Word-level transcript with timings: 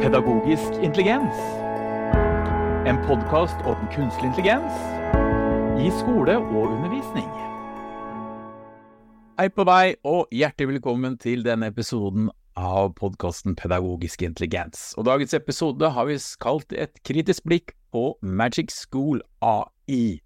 Pedagogisk 0.00 0.78
intelligens. 0.82 1.36
En 2.88 2.96
podkast 3.04 3.58
om 3.68 3.80
kunstig 3.92 4.24
intelligens 4.24 4.76
i 5.76 5.90
skole 5.92 6.38
og 6.38 6.70
undervisning. 6.70 7.26
Hei 9.36 9.50
på 9.52 9.66
deg, 9.68 9.98
og 10.08 10.32
hjertelig 10.32 10.70
velkommen 10.70 11.18
til 11.20 11.44
denne 11.44 11.68
episoden 11.68 12.30
av 12.56 12.94
podkasten 12.96 13.52
Pedagogisk 13.60 14.24
intelligens. 14.24 14.94
Og 14.96 15.04
dagens 15.04 15.36
episode 15.36 15.90
har 15.92 16.08
vi 16.08 16.16
kalt 16.40 16.72
et 16.72 16.96
kritisk 17.04 17.44
blikk 17.44 17.74
på 17.92 18.14
Magic 18.24 18.72
School 18.72 19.20
AI. 19.44 20.22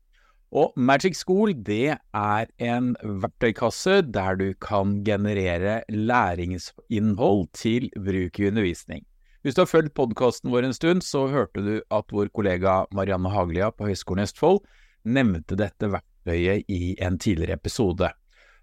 Og 0.54 0.70
Magic 0.78 1.18
School 1.18 1.50
det 1.66 1.96
er 1.98 2.46
en 2.62 2.92
verktøykasse 3.02 4.04
der 4.06 4.38
du 4.38 4.52
kan 4.54 5.00
generere 5.02 5.80
læringsinnhold 5.90 7.48
til 7.58 7.90
bruk 7.98 8.38
i 8.38 8.48
undervisning. 8.52 9.02
Hvis 9.44 9.58
du 9.58 9.60
har 9.60 9.68
fulgt 9.68 9.92
podkasten 9.92 10.48
vår 10.48 10.64
en 10.64 10.72
stund, 10.72 11.02
så 11.04 11.26
hørte 11.28 11.60
du 11.60 11.74
at 11.92 12.12
vår 12.16 12.30
kollega 12.32 12.86
Marianne 12.96 13.28
Haglia 13.28 13.66
på 13.76 13.90
Høgskolen 13.90 14.24
Østfold 14.24 14.62
nevnte 15.04 15.58
dette 15.60 15.90
verktøyet 15.92 16.64
i 16.72 16.94
en 17.04 17.18
tidligere 17.20 17.58
episode. 17.58 18.08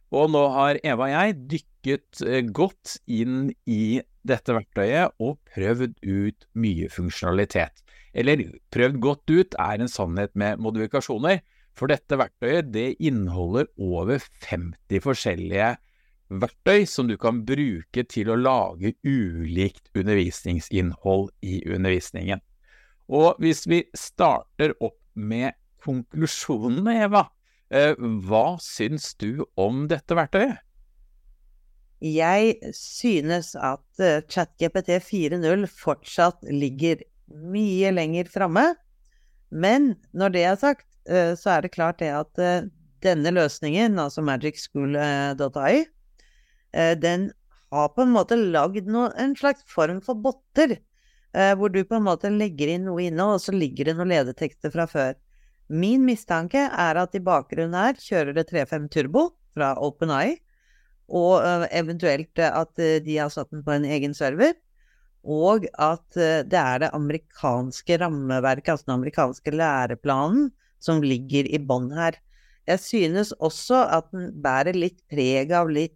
Og 0.09 0.31
nå 0.33 0.41
har 0.55 0.79
Eva 0.81 1.05
og 1.05 1.13
jeg 1.13 1.35
dykket 1.51 2.23
eh, 2.25 2.41
godt 2.49 2.95
inn 3.05 3.51
i 3.69 4.01
dette 4.25 4.55
verktøyet 4.57 5.13
og 5.21 5.37
prøvd 5.53 5.93
ut 6.01 6.49
mye 6.57 6.89
funksjonalitet. 6.89 7.85
Eller 8.17 8.41
prøvd 8.73 8.97
godt 9.05 9.35
ut 9.37 9.61
er 9.61 9.85
en 9.85 9.93
sannhet 9.99 10.33
med 10.33 10.65
modifikasjoner, 10.65 11.43
for 11.77 11.93
dette 11.93 12.17
verktøyet 12.17 12.73
det 12.73 12.95
inneholder 12.97 13.69
over 13.77 14.17
50 14.49 15.05
forskjellige 15.05 15.75
verktøy 16.31 16.85
som 16.87 17.09
du 17.09 17.17
kan 17.19 17.41
bruke 17.47 18.03
til 18.09 18.31
å 18.31 18.39
lage 18.39 18.93
ulikt 19.03 19.91
undervisningsinnhold 19.97 21.29
i 21.43 21.61
undervisningen. 21.67 22.41
Og 23.11 23.39
hvis 23.43 23.65
vi 23.67 23.83
starter 23.97 24.75
opp 24.79 24.99
med 25.13 25.57
konklusjonene, 25.83 26.95
Eva, 27.07 27.25
eh, 27.69 27.95
hva 27.97 28.57
syns 28.63 29.11
du 29.19 29.43
om 29.59 29.87
dette 29.91 30.15
verktøyet? 30.15 30.61
Jeg 32.01 32.71
synes 32.73 33.51
at 33.59 34.01
eh, 34.01 34.23
ChatGPT 34.25 34.95
4.0 35.03 35.67
fortsatt 35.69 36.47
ligger 36.47 37.03
mye 37.27 37.91
lenger 37.93 38.31
framme. 38.31 38.71
Men 39.51 39.93
når 40.15 40.33
det 40.33 40.45
er 40.47 40.57
sagt, 40.57 40.87
Eh, 41.09 41.33
så 41.35 41.55
er 41.55 41.65
det 41.65 41.73
klart 41.73 41.99
det 42.01 42.11
at 42.13 42.41
denne 43.01 43.33
løsningen, 43.33 43.97
altså 43.99 44.21
magicschool.ai, 44.25 45.85
den 46.73 47.31
har 47.71 47.91
på 47.95 48.03
en 48.03 48.13
måte 48.15 48.35
lagd 48.39 48.87
en 48.87 49.35
slags 49.39 49.63
form 49.67 50.01
for 50.03 50.15
botter, 50.15 50.77
hvor 51.31 51.71
du 51.71 51.83
på 51.87 51.95
en 51.97 52.07
måte 52.07 52.31
legger 52.31 52.73
inn 52.73 52.87
noe 52.89 53.05
inne, 53.07 53.23
og 53.23 53.43
så 53.43 53.53
ligger 53.55 53.87
det 53.87 53.95
noen 53.97 54.11
ledetekster 54.11 54.73
fra 54.73 54.87
før. 54.91 55.13
Min 55.71 56.03
mistanke 56.03 56.65
er 56.67 56.99
at 56.99 57.15
i 57.15 57.23
bakgrunnen 57.23 57.77
her 57.77 57.95
kjører 57.95 58.35
det 58.35 58.49
3.5 58.49 58.89
Turbo 58.91 59.29
fra 59.55 59.73
OpenEye, 59.79 60.39
og 61.11 61.39
eventuelt 61.71 62.39
at 62.43 62.75
de 62.79 63.15
har 63.17 63.31
satt 63.31 63.51
den 63.51 63.63
på 63.63 63.71
en 63.75 63.87
egen 63.87 64.15
server. 64.15 64.53
Og 65.21 65.67
at 65.77 66.07
det 66.17 66.57
er 66.57 66.81
det 66.81 66.91
amerikanske 66.97 67.99
rammeverket, 68.01 68.73
altså 68.73 68.87
den 68.87 68.95
amerikanske 68.95 69.51
læreplanen, 69.53 70.49
som 70.81 71.03
ligger 71.05 71.45
i 71.45 71.59
bånn 71.61 71.91
her. 71.93 72.15
Jeg 72.65 72.79
synes 72.81 73.31
også 73.37 73.83
at 73.95 74.07
den 74.11 74.31
bærer 74.41 74.73
litt 74.73 74.97
preg 75.11 75.51
av 75.53 75.69
litt 75.69 75.95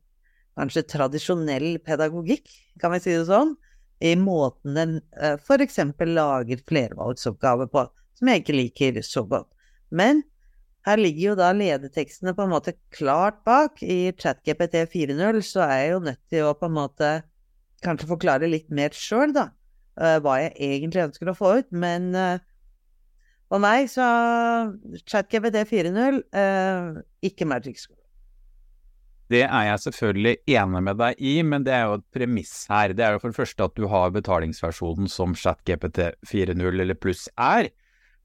kanskje 0.55 0.85
tradisjonell 0.91 1.75
pedagogikk, 1.85 2.47
kan 2.81 2.93
vi 2.93 3.01
si 3.03 3.13
det 3.15 3.25
sånn, 3.29 3.55
i 4.03 4.13
måten 4.19 4.75
den 4.75 4.95
uh, 5.19 5.35
f.eks. 5.39 5.79
lager 6.07 6.63
flervalgsoppgaver 6.67 7.69
på, 7.71 7.85
som 8.15 8.31
jeg 8.31 8.43
ikke 8.43 8.57
liker 8.57 9.01
så 9.05 9.25
godt. 9.27 9.49
Men 9.95 10.23
her 10.85 10.99
ligger 11.01 11.31
jo 11.31 11.35
da 11.39 11.51
ledetekstene 11.55 12.35
på 12.37 12.45
en 12.45 12.53
måte 12.53 12.75
klart 12.93 13.39
bak. 13.47 13.79
I 13.81 14.13
ChatGPT 14.19 14.83
4.0 14.91 15.41
så 15.47 15.63
er 15.65 15.77
jeg 15.79 15.93
jo 15.95 16.01
nødt 16.09 16.23
til 16.31 16.45
å 16.45 16.57
på 16.59 16.69
en 16.69 16.75
måte 16.75 17.13
kanskje 17.85 18.09
forklare 18.11 18.49
litt 18.49 18.67
mer 18.73 18.93
sjøl, 18.95 19.33
da, 19.35 19.49
uh, 20.01 20.17
hva 20.23 20.41
jeg 20.43 20.53
egentlig 20.59 21.07
ønsker 21.07 21.31
å 21.31 21.37
få 21.37 21.55
ut. 21.61 21.71
Men 21.73 22.11
for 23.51 23.61
meg 23.61 23.89
så 23.91 24.05
ChatGPT 25.05 25.61
4.0, 25.69 26.17
eh, 26.33 27.03
ikke 27.29 27.47
Magic 27.47 27.77
School. 27.79 27.99
Det 29.31 29.41
er 29.41 29.63
jeg 29.71 29.81
selvfølgelig 29.87 30.35
enig 30.53 30.81
med 30.85 30.99
deg 31.01 31.21
i, 31.23 31.39
men 31.41 31.63
det 31.65 31.73
er 31.73 31.87
jo 31.87 31.95
et 31.97 32.05
premiss 32.13 32.53
her. 32.69 32.93
Det 32.93 33.05
er 33.05 33.15
jo 33.15 33.21
for 33.23 33.33
det 33.33 33.39
første 33.39 33.65
at 33.65 33.79
du 33.79 33.87
har 33.89 34.13
betalingsversjonen 34.13 35.09
som 35.09 35.33
ChatGPT 35.33 36.11
4.0 36.29 36.61
eller 36.69 36.99
pluss 36.99 37.25
er. 37.33 37.71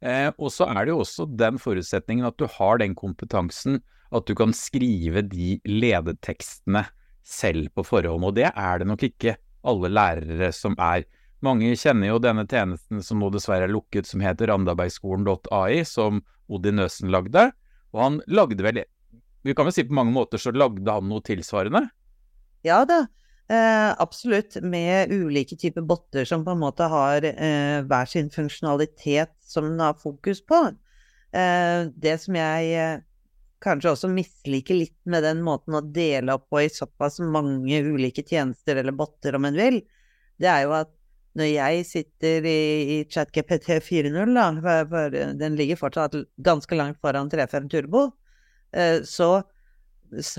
Eh, 0.01 0.29
og 0.37 0.53
så 0.53 0.69
er 0.69 0.85
det 0.85 0.93
jo 0.93 1.01
også 1.01 1.27
den 1.41 1.61
forutsetningen 1.61 2.29
at 2.29 2.37
du 2.41 2.47
har 2.59 2.81
den 2.81 2.97
kompetansen 2.97 3.81
at 4.11 4.27
du 4.27 4.35
kan 4.37 4.53
skrive 4.57 5.23
de 5.25 5.55
ledetekstene 5.69 6.85
selv 7.25 7.71
på 7.77 7.85
forhånd. 7.87 8.27
Og 8.27 8.37
det 8.37 8.51
er 8.51 8.81
det 8.83 8.89
nok 8.91 9.05
ikke 9.07 9.37
alle 9.71 9.93
lærere 9.93 10.51
som 10.57 10.77
er. 10.81 11.07
Mange 11.45 11.73
kjenner 11.81 12.13
jo 12.13 12.21
denne 12.21 12.45
tjenesten 12.49 13.01
som 13.05 13.21
nå 13.23 13.31
dessverre 13.33 13.69
er 13.69 13.73
lukket, 13.73 14.09
som 14.09 14.21
heter 14.25 14.51
randabergskolen.ai, 14.53 15.85
som 15.89 16.21
Odin 16.53 16.81
Nøsen 16.81 17.13
lagde. 17.13 17.49
Og 17.95 18.03
han 18.05 18.19
lagde 18.29 18.65
vel 18.67 18.83
Vi 19.43 19.55
kan 19.57 19.69
jo 19.69 19.73
si 19.75 19.87
på 19.89 19.97
mange 19.97 20.13
måter 20.15 20.41
så 20.41 20.53
lagde 20.53 20.93
han 20.93 21.09
noe 21.09 21.25
tilsvarende? 21.25 21.87
Ja 22.67 22.83
da, 22.89 23.07
eh, 23.49 23.91
absolutt. 24.03 24.59
Med 24.63 25.13
ulike 25.13 25.57
typer 25.57 25.85
botter 25.87 26.29
som 26.29 26.45
på 26.45 26.53
en 26.53 26.61
måte 26.61 26.89
har 26.93 27.25
eh, 27.25 27.81
hver 27.89 28.11
sin 28.11 28.31
funksjonalitet 28.31 29.33
som 29.41 29.71
den 29.71 29.81
har 29.81 29.97
fokus 30.01 30.43
på. 30.45 30.61
Eh, 31.33 31.89
det 31.97 32.19
som 32.21 32.37
jeg 32.37 32.75
eh, 32.77 33.01
kanskje 33.65 33.95
også 33.95 34.11
misliker 34.13 34.77
litt 34.77 34.97
med 35.09 35.25
den 35.25 35.43
måten 35.47 35.77
å 35.77 35.85
dele 35.85 36.37
opp 36.37 36.49
på 36.53 36.65
i 36.65 36.73
såpass 36.73 37.21
mange 37.23 37.83
ulike 37.85 38.25
tjenester 38.27 38.81
eller 38.81 38.97
botter, 38.97 39.37
om 39.37 39.47
en 39.49 39.57
vil, 39.57 39.83
det 40.41 40.49
er 40.49 40.65
jo 40.65 40.75
at 40.79 40.93
når 41.39 41.47
jeg 41.47 41.83
sitter 41.87 42.47
i, 42.49 42.61
i 42.97 42.97
ChatGPT 43.07 43.77
4.0, 43.87 44.33
da, 44.35 44.49
for, 44.59 44.89
for, 44.91 45.19
den 45.39 45.59
ligger 45.59 45.79
fortsatt 45.79 46.17
ganske 46.43 46.79
langt 46.79 46.99
foran 47.05 47.31
3.5 47.31 47.69
Turbo, 47.71 48.09
så 49.07 49.31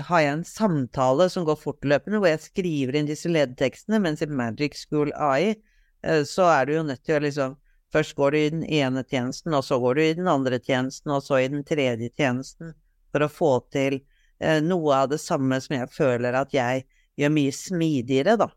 har 0.06 0.20
jeg 0.20 0.32
en 0.36 0.44
samtale 0.46 1.28
som 1.32 1.46
går 1.48 1.58
fortløpende, 1.60 2.20
hvor 2.20 2.28
jeg 2.30 2.44
skriver 2.44 2.98
inn 2.98 3.08
disse 3.08 3.30
ledetekstene, 3.30 4.00
mens 4.04 4.22
i 4.22 4.28
Magic 4.28 4.76
School 4.76 5.12
AI 5.16 5.54
eh, 5.54 6.22
så 6.28 6.48
er 6.52 6.68
du 6.68 6.74
jo 6.76 6.86
nødt 6.86 7.04
til 7.04 7.18
å 7.18 7.26
liksom 7.26 7.58
Først 7.92 8.14
går 8.16 8.32
du 8.32 8.36
i 8.38 8.52
den 8.54 8.62
ene 8.72 9.02
tjenesten, 9.04 9.52
og 9.52 9.66
så 9.66 9.76
går 9.76 9.98
du 9.98 10.00
i 10.00 10.14
den 10.16 10.28
andre 10.32 10.56
tjenesten, 10.56 11.10
og 11.12 11.20
så 11.26 11.42
i 11.42 11.48
den 11.52 11.60
tredje 11.60 12.06
tjenesten, 12.16 12.70
for 13.12 13.26
å 13.26 13.28
få 13.28 13.50
til 13.68 13.98
eh, 14.40 14.62
noe 14.64 14.94
av 14.96 15.10
det 15.12 15.18
samme 15.20 15.58
som 15.60 15.74
jeg 15.76 15.90
føler 15.92 16.38
at 16.40 16.56
jeg 16.56 16.86
gjør 17.20 17.34
mye 17.36 17.52
smidigere, 17.52 18.38
da, 18.40 18.48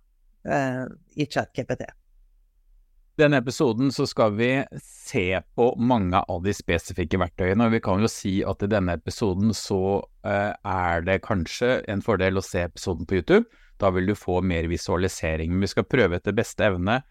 eh, 0.47 0.85
i 1.19 1.27
ChatGPT 1.27 1.83
denne 3.19 3.39
episoden 3.39 3.91
så 3.95 4.05
skal 4.09 4.33
vi 4.35 4.49
se 4.81 5.39
på 5.55 5.67
mange 5.79 6.19
av 6.19 6.41
de 6.43 6.53
spesifikke 6.55 7.19
verktøyene, 7.21 7.67
og 7.67 7.75
vi 7.75 7.81
kan 7.83 8.01
jo 8.03 8.09
si 8.11 8.37
at 8.47 8.63
i 8.65 8.71
denne 8.71 8.97
episoden 8.99 9.53
så 9.55 9.81
uh, 10.03 10.51
er 10.51 11.05
det 11.07 11.21
kanskje 11.25 11.77
en 11.91 12.03
fordel 12.05 12.39
å 12.39 12.43
se 12.45 12.65
episoden 12.67 13.07
på 13.07 13.19
YouTube. 13.19 13.45
Da 13.79 13.91
vil 13.95 14.11
du 14.11 14.15
få 14.19 14.41
mer 14.43 14.67
visualisering. 14.71 15.51
Men 15.51 15.65
vi 15.65 15.71
skal 15.71 15.87
prøve 15.87 16.19
etter 16.19 16.35
beste 16.35 16.67
evne 16.67 17.01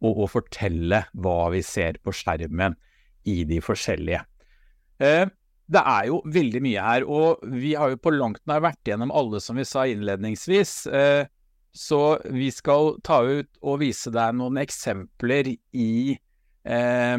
å, 0.00 0.12
å 0.12 0.28
fortelle 0.28 1.04
hva 1.12 1.40
vi 1.52 1.62
ser 1.64 2.00
på 2.04 2.12
skjermen 2.16 2.76
i 3.28 3.42
de 3.48 3.60
forskjellige. 3.64 4.22
Uh, 5.00 5.28
det 5.70 5.82
er 5.86 6.08
jo 6.08 6.22
veldig 6.26 6.64
mye 6.64 6.82
her, 6.82 7.04
og 7.06 7.44
vi 7.52 7.76
har 7.78 7.92
jo 7.92 8.00
på 8.02 8.12
langt 8.16 8.40
nær 8.50 8.64
vært 8.64 8.88
gjennom 8.88 9.12
alle 9.14 9.38
som 9.44 9.60
vi 9.60 9.68
sa 9.68 9.84
innledningsvis. 9.86 10.72
Så 11.76 12.18
vi 12.26 12.50
skal 12.50 12.96
ta 13.06 13.20
ut 13.22 13.50
og 13.62 13.80
vise 13.84 14.10
deg 14.14 14.34
noen 14.38 14.58
eksempler 14.62 15.52
i 15.54 15.92
eh, 16.66 17.18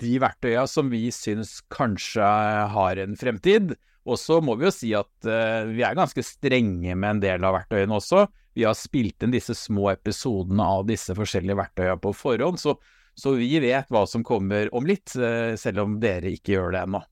de 0.00 0.14
verktøya 0.22 0.64
som 0.70 0.88
vi 0.92 1.08
syns 1.12 1.58
kanskje 1.72 2.24
har 2.72 3.02
en 3.02 3.18
fremtid. 3.20 3.74
Og 4.06 4.18
så 4.22 4.38
må 4.44 4.54
vi 4.56 4.68
jo 4.68 4.74
si 4.74 4.92
at 4.96 5.28
eh, 5.28 5.66
vi 5.72 5.82
er 5.84 5.96
ganske 5.98 6.22
strenge 6.24 6.94
med 6.94 7.16
en 7.16 7.22
del 7.24 7.46
av 7.46 7.56
verktøyene 7.58 7.98
også. 7.98 8.26
Vi 8.56 8.64
har 8.64 8.76
spilt 8.78 9.24
inn 9.24 9.34
disse 9.34 9.56
små 9.58 9.90
episodene 9.92 10.64
av 10.64 10.86
disse 10.88 11.16
forskjellige 11.16 11.58
verktøya 11.58 11.98
på 12.00 12.14
forhånd, 12.16 12.60
så, 12.62 12.76
så 13.18 13.34
vi 13.36 13.58
vet 13.60 13.90
hva 13.92 14.06
som 14.08 14.24
kommer 14.24 14.70
om 14.76 14.86
litt, 14.88 15.12
eh, 15.18 15.58
selv 15.60 15.84
om 15.84 15.98
dere 16.00 16.32
ikke 16.38 16.54
gjør 16.54 16.72
det 16.76 16.86
ennå. 16.86 17.02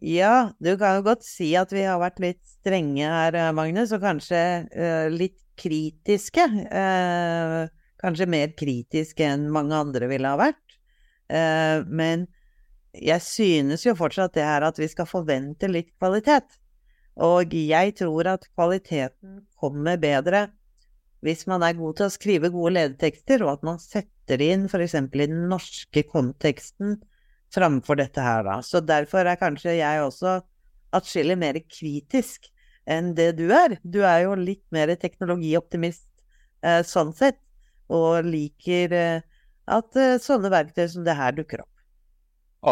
Ja, 0.00 0.54
du 0.62 0.72
kan 0.80 1.00
jo 1.00 1.08
godt 1.10 1.26
si 1.26 1.50
at 1.58 1.74
vi 1.74 1.82
har 1.84 2.00
vært 2.00 2.22
litt 2.22 2.40
strenge 2.48 3.04
her, 3.04 3.36
Magnus, 3.52 3.92
og 3.92 4.06
kanskje 4.06 4.40
eh, 4.72 5.10
litt 5.12 5.41
kritiske. 5.58 6.44
Eh, 6.68 7.58
kanskje 8.02 8.28
mer 8.30 8.54
kritiske 8.58 9.26
enn 9.26 9.48
mange 9.52 9.76
andre 9.78 10.08
ville 10.10 10.30
ha 10.30 10.38
vært. 10.40 10.78
Eh, 11.32 11.84
men 11.86 12.26
jeg 12.92 13.24
synes 13.24 13.86
jo 13.86 13.96
fortsatt 13.96 14.34
det 14.36 14.44
er 14.44 14.66
at 14.66 14.80
vi 14.80 14.88
skal 14.90 15.08
forvente 15.08 15.70
litt 15.70 15.92
kvalitet. 15.96 16.58
Og 17.22 17.52
jeg 17.52 17.94
tror 17.98 18.28
at 18.34 18.48
kvaliteten 18.54 19.42
kommer 19.60 20.00
bedre 20.00 20.48
hvis 21.22 21.44
man 21.46 21.62
er 21.62 21.76
god 21.78 21.98
til 21.98 22.08
å 22.08 22.12
skrive 22.12 22.50
gode 22.50 22.72
ledetekster, 22.74 23.44
og 23.46 23.52
at 23.52 23.66
man 23.66 23.76
setter 23.78 24.40
det 24.40 24.48
inn 24.56 24.64
f.eks. 24.66 24.96
i 24.98 25.20
den 25.20 25.44
norske 25.52 26.02
konteksten 26.10 26.96
framfor 27.54 28.00
dette 28.00 28.24
her, 28.24 28.42
da. 28.42 28.56
Så 28.66 28.80
derfor 28.82 29.28
er 29.28 29.38
kanskje 29.38 29.76
jeg 29.76 30.02
også 30.02 30.40
atskillig 30.96 31.36
mer 31.38 31.60
kritisk 31.62 32.48
enn 32.90 33.12
det 33.18 33.32
du 33.38 33.48
er. 33.54 33.76
Du 33.82 34.02
er 34.02 34.24
jo 34.26 34.36
litt 34.38 34.64
mer 34.74 34.92
teknologioptimist 34.98 36.06
eh, 36.64 36.82
sånn 36.86 37.12
sett, 37.16 37.40
og 37.92 38.26
liker 38.26 38.96
eh, 38.96 39.28
at 39.70 40.00
eh, 40.00 40.18
sånne 40.22 40.50
verktøy 40.52 40.86
som 40.90 41.06
det 41.06 41.18
her 41.18 41.36
dukker 41.36 41.64
opp. 41.64 41.68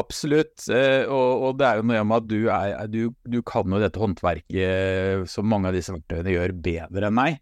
Absolutt, 0.00 0.68
eh, 0.70 1.02
og, 1.02 1.44
og, 1.48 1.54
det 1.58 1.66
er 1.66 1.80
jo 1.80 1.86
noe 1.90 2.02
med 2.06 2.16
at 2.20 2.28
du, 2.30 2.40
er, 2.54 2.74
du, 2.90 3.00
du 3.26 3.40
kan 3.46 3.66
jo 3.66 3.80
dette 3.82 3.98
håndverket 3.98 5.30
som 5.30 5.48
mange 5.50 5.70
av 5.70 5.74
disse 5.74 5.94
verktøyene 5.94 6.36
gjør 6.36 6.54
bedre 6.62 7.10
enn 7.10 7.18
meg. 7.18 7.40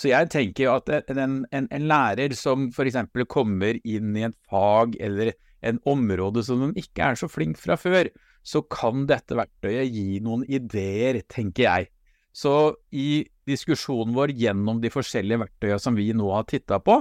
Så 0.00 0.08
jeg 0.08 0.30
tenker 0.32 0.64
jo 0.64 0.78
at 0.78 1.12
en, 1.12 1.42
en, 1.52 1.66
en 1.68 1.86
lærer 1.90 2.32
som 2.38 2.70
f.eks. 2.72 2.96
kommer 3.28 3.76
inn 3.84 4.14
i 4.16 4.24
et 4.30 4.36
fag 4.48 4.96
eller 5.02 5.34
en 5.66 5.80
område 5.84 6.40
som 6.46 6.62
de 6.62 6.80
ikke 6.80 7.10
er 7.10 7.18
så 7.20 7.28
flink 7.28 7.60
fra 7.60 7.76
før, 7.76 8.08
så 8.40 8.62
kan 8.72 9.04
dette 9.10 9.36
verktøyet 9.36 9.92
gi 9.92 10.22
noen 10.24 10.46
ideer, 10.48 11.20
tenker 11.28 11.66
jeg. 11.66 11.90
Så 12.32 12.76
i 12.94 13.24
diskusjonen 13.48 14.14
vår 14.14 14.34
gjennom 14.38 14.78
de 14.82 14.92
forskjellige 14.92 15.42
verktøyene 15.44 15.82
som 15.82 15.96
vi 15.98 16.10
nå 16.14 16.28
har 16.30 16.46
titta 16.48 16.78
på, 16.82 17.00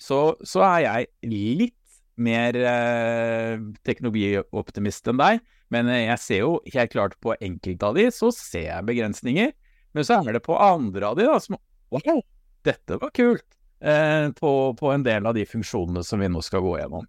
så, 0.00 0.20
så, 0.40 0.62
er 0.64 0.80
jeg 0.86 1.08
litt 1.28 1.76
mer 2.20 2.56
eh, 2.56 3.60
teknologioptimist 3.84 5.10
enn 5.12 5.20
deg, 5.20 5.42
men 5.70 5.90
jeg 5.92 6.18
ser 6.20 6.40
jo 6.42 6.54
helt 6.72 6.92
klart 6.92 7.18
på 7.22 7.36
enkelte 7.36 7.90
av 7.90 7.98
de, 7.98 8.06
så 8.12 8.32
ser 8.34 8.66
jeg 8.70 8.88
begrensninger. 8.88 9.52
Men 9.94 10.06
så 10.06 10.20
er 10.20 10.36
det 10.36 10.44
på 10.46 10.56
andre 10.56 11.12
av 11.12 11.18
de 11.18 11.28
da, 11.28 11.36
som 11.42 11.58
Wow, 11.90 12.20
dette 12.62 13.00
var 13.02 13.10
kult! 13.10 13.46
Eh, 13.80 14.28
på, 14.36 14.50
på, 14.78 14.90
en 14.92 15.02
del 15.02 15.26
av 15.26 15.34
de 15.34 15.46
funksjonene 15.48 16.04
som 16.06 16.20
vi 16.20 16.28
nå 16.30 16.42
skal 16.44 16.62
gå 16.62 16.76
gjennom. 16.78 17.06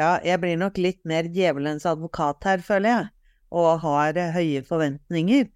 Ja, 0.00 0.16
jeg 0.24 0.40
blir 0.40 0.56
nok 0.58 0.78
litt 0.80 1.02
mer 1.08 1.28
djevelens 1.28 1.84
advokat 1.86 2.46
her, 2.48 2.62
føler 2.64 2.90
jeg, 2.90 3.08
og 3.52 3.82
har 3.84 4.16
høye 4.34 4.62
forventninger. 4.66 5.50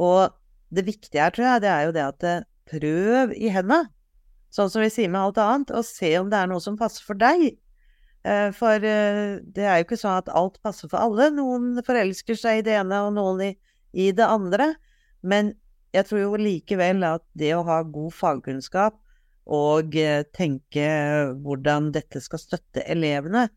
Og 0.00 0.32
det 0.74 0.86
viktige 0.86 1.22
her, 1.22 1.32
tror 1.34 1.46
jeg, 1.46 1.62
det 1.64 1.70
er 1.70 1.86
jo 1.86 1.94
det 1.96 2.04
at 2.04 2.26
eh, 2.26 2.44
prøv 2.70 3.34
i 3.34 3.50
hendene, 3.50 3.90
sånn 4.54 4.70
som 4.70 4.82
vi 4.82 4.90
sier 4.92 5.10
med 5.10 5.20
alt 5.22 5.40
annet, 5.42 5.72
og 5.74 5.86
se 5.86 6.12
om 6.18 6.30
det 6.30 6.38
er 6.38 6.50
noe 6.50 6.62
som 6.62 6.78
passer 6.78 7.04
for 7.06 7.18
deg. 7.18 7.52
Eh, 8.26 8.48
for 8.56 8.86
eh, 8.86 9.38
det 9.42 9.66
er 9.66 9.80
jo 9.80 9.88
ikke 9.88 10.00
sånn 10.00 10.20
at 10.22 10.30
alt 10.36 10.60
passer 10.64 10.90
for 10.90 11.02
alle. 11.02 11.30
Noen 11.34 11.82
forelsker 11.86 12.38
seg 12.38 12.60
i 12.60 12.66
det 12.66 12.78
ene, 12.80 13.04
og 13.06 13.14
noen 13.18 13.44
i, 13.50 13.52
i 13.92 14.10
det 14.16 14.26
andre. 14.26 14.72
Men 15.22 15.54
jeg 15.94 16.06
tror 16.06 16.22
jo 16.22 16.40
likevel 16.40 17.02
at 17.06 17.24
det 17.38 17.54
å 17.56 17.64
ha 17.66 17.80
god 17.82 18.14
fagkunnskap 18.14 18.98
og 19.50 19.96
tenke 20.36 20.84
hvordan 21.42 21.88
dette 21.96 22.20
skal 22.22 22.38
støtte 22.38 22.84
elevene, 22.86 23.48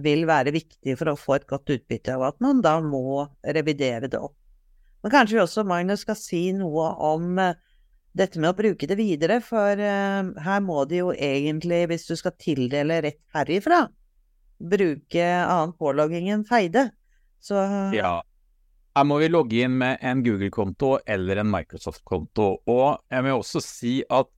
vil 0.00 0.24
være 0.26 0.54
viktig 0.54 0.96
for 0.98 1.12
å 1.12 1.18
få 1.18 1.36
et 1.36 1.44
godt 1.50 1.70
utbytte, 1.74 2.16
og 2.16 2.30
at 2.30 2.40
man 2.42 2.62
da 2.64 2.78
må 2.82 3.26
revidere 3.44 4.08
det 4.10 4.18
opp. 4.18 4.34
Men 5.04 5.12
kanskje 5.12 5.36
vi 5.36 5.42
også, 5.44 5.66
Magnus, 5.68 6.02
skal 6.06 6.16
si 6.16 6.42
noe 6.56 6.86
om 7.04 7.36
dette 8.16 8.40
med 8.40 8.54
å 8.54 8.56
bruke 8.56 8.88
det 8.88 8.96
videre, 8.96 9.36
for 9.44 9.76
her 9.76 10.60
må 10.64 10.84
de 10.88 11.02
jo 11.02 11.10
egentlig, 11.12 11.82
hvis 11.90 12.06
du 12.08 12.14
skal 12.16 12.32
tildele 12.40 13.02
rett 13.04 13.20
herifra, 13.36 13.82
bruke 14.64 15.26
annen 15.44 15.74
pålogging 15.76 16.30
enn 16.32 16.46
Feide. 16.48 16.88
Så 17.44 17.60
Ja. 17.92 18.22
Her 18.94 19.06
må 19.10 19.18
vi 19.18 19.26
logge 19.26 19.64
inn 19.66 19.74
med 19.80 19.98
en 20.06 20.22
Google-konto 20.22 21.00
eller 21.10 21.40
en 21.42 21.50
Microsoft-konto. 21.50 22.44
Og 22.70 23.00
jeg 23.10 23.24
vil 23.26 23.40
også 23.40 23.62
si 23.62 23.94
at 24.06 24.28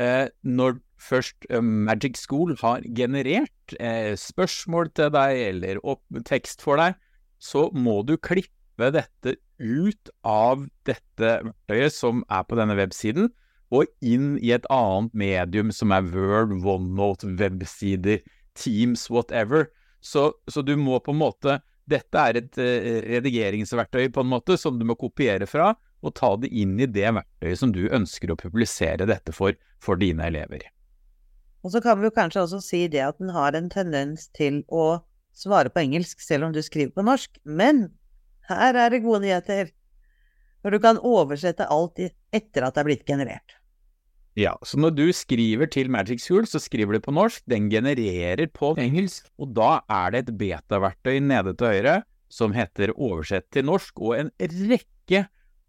eh, 0.00 0.30
når 0.42 0.78
først 0.96 1.44
eh, 1.50 1.60
Magic 1.60 2.16
School 2.16 2.54
har 2.62 2.86
generert 2.96 3.74
eh, 3.76 4.14
spørsmål 4.16 4.88
til 4.96 5.12
deg 5.12 5.42
eller 5.50 5.82
opp, 5.84 6.00
tekst 6.24 6.64
for 6.64 6.80
deg, 6.80 6.96
så 7.38 7.68
må 7.76 8.00
du 8.08 8.16
klippe 8.16 8.88
dette 8.96 9.36
ut 9.58 10.10
av 10.26 10.66
dette 10.88 11.32
verktøyet 11.44 11.94
som 11.94 12.24
er 12.32 12.44
på 12.48 12.58
denne 12.58 12.76
websiden, 12.78 13.30
og 13.74 13.88
inn 14.00 14.36
i 14.40 14.52
et 14.56 14.66
annet 14.72 15.12
medium 15.12 15.72
som 15.74 15.92
er 15.92 16.06
Word, 16.08 16.54
OneNote, 16.64 17.28
websider, 17.38 18.22
Teams, 18.58 19.08
whatever. 19.10 19.68
Så, 20.00 20.32
så, 20.48 20.62
du 20.62 20.76
må 20.78 21.00
på 21.02 21.12
en 21.14 21.20
måte 21.20 21.58
Dette 21.88 22.20
er 22.20 22.36
et 22.36 22.58
uh, 22.60 22.88
redigeringsverktøy 23.08 24.10
på 24.12 24.20
en 24.20 24.28
måte 24.28 24.58
som 24.60 24.76
du 24.76 24.84
må 24.84 24.92
kopiere 25.00 25.46
fra, 25.48 25.70
og 26.04 26.12
ta 26.18 26.34
det 26.36 26.50
inn 26.52 26.74
i 26.76 26.84
det 26.84 27.08
verktøyet 27.16 27.60
som 27.62 27.72
du 27.72 27.86
ønsker 27.88 28.28
å 28.28 28.36
publisere 28.36 29.06
dette 29.08 29.32
for, 29.32 29.56
for 29.80 29.96
dine 29.96 30.26
elever. 30.28 30.66
Og 31.64 31.72
så 31.72 31.80
kan 31.80 31.96
vi 31.96 32.10
jo 32.10 32.14
kanskje 32.14 32.44
også 32.44 32.60
si 32.62 32.82
det 32.92 33.00
at 33.06 33.16
den 33.16 33.32
har 33.32 33.56
en 33.56 33.70
tendens 33.72 34.28
til 34.36 34.60
å 34.68 35.00
svare 35.38 35.72
på 35.72 35.80
engelsk 35.80 36.20
selv 36.22 36.48
om 36.48 36.52
du 36.52 36.60
skriver 36.64 36.92
på 36.92 37.06
norsk, 37.08 37.40
men 37.44 37.88
her 38.48 38.78
er 38.78 38.92
det 38.94 39.04
gode 39.04 39.22
nyheter. 39.26 39.70
For 40.62 40.74
du 40.74 40.80
kan 40.82 40.98
oversette 41.06 41.68
alt 41.70 42.00
etter 42.00 42.66
at 42.66 42.74
det 42.74 42.82
er 42.82 42.88
blitt 42.88 43.06
generert. 43.08 43.58
Ja, 44.38 44.52
så 44.62 44.78
når 44.78 44.94
du 44.94 45.06
skriver 45.14 45.66
til 45.70 45.90
Magic 45.90 46.22
School, 46.22 46.46
så 46.46 46.60
skriver 46.62 46.94
du 46.94 47.02
på 47.02 47.14
norsk, 47.14 47.42
den 47.50 47.66
genererer 47.72 48.46
på 48.54 48.70
engelsk, 48.78 49.26
og 49.38 49.50
da 49.56 49.80
er 49.90 50.14
det 50.14 50.20
et 50.22 50.36
beta-verktøy 50.38 51.18
nede 51.24 51.56
til 51.58 51.72
høyre 51.72 51.96
som 52.30 52.54
heter 52.54 52.92
oversett 52.94 53.48
til 53.54 53.66
norsk, 53.66 53.98
og 53.98 54.14
en 54.18 54.30
rekke 54.38 55.24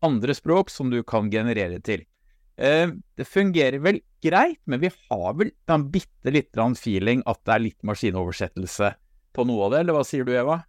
andre 0.05 0.35
språk 0.37 0.69
som 0.69 0.91
du 0.93 1.01
kan 1.07 1.31
generere 1.33 1.79
til. 1.81 2.05
Eh, 2.59 2.91
det 3.17 3.25
fungerer 3.25 3.79
vel 3.81 4.01
greit, 4.21 4.59
men 4.67 4.83
vi 4.83 4.91
har 4.91 5.37
vel 5.39 5.53
en 5.71 5.87
bitte 5.89 6.33
lite 6.35 6.69
feeling 6.77 7.23
at 7.25 7.41
det 7.45 7.55
er 7.55 7.65
litt 7.65 7.87
maskinoversettelse 7.87 8.93
på 9.33 9.45
noe 9.47 9.65
av 9.65 9.73
det, 9.73 9.79
eller 9.81 9.97
hva 9.97 10.05
sier 10.05 10.27
du, 10.27 10.35
Eva? 10.35 10.61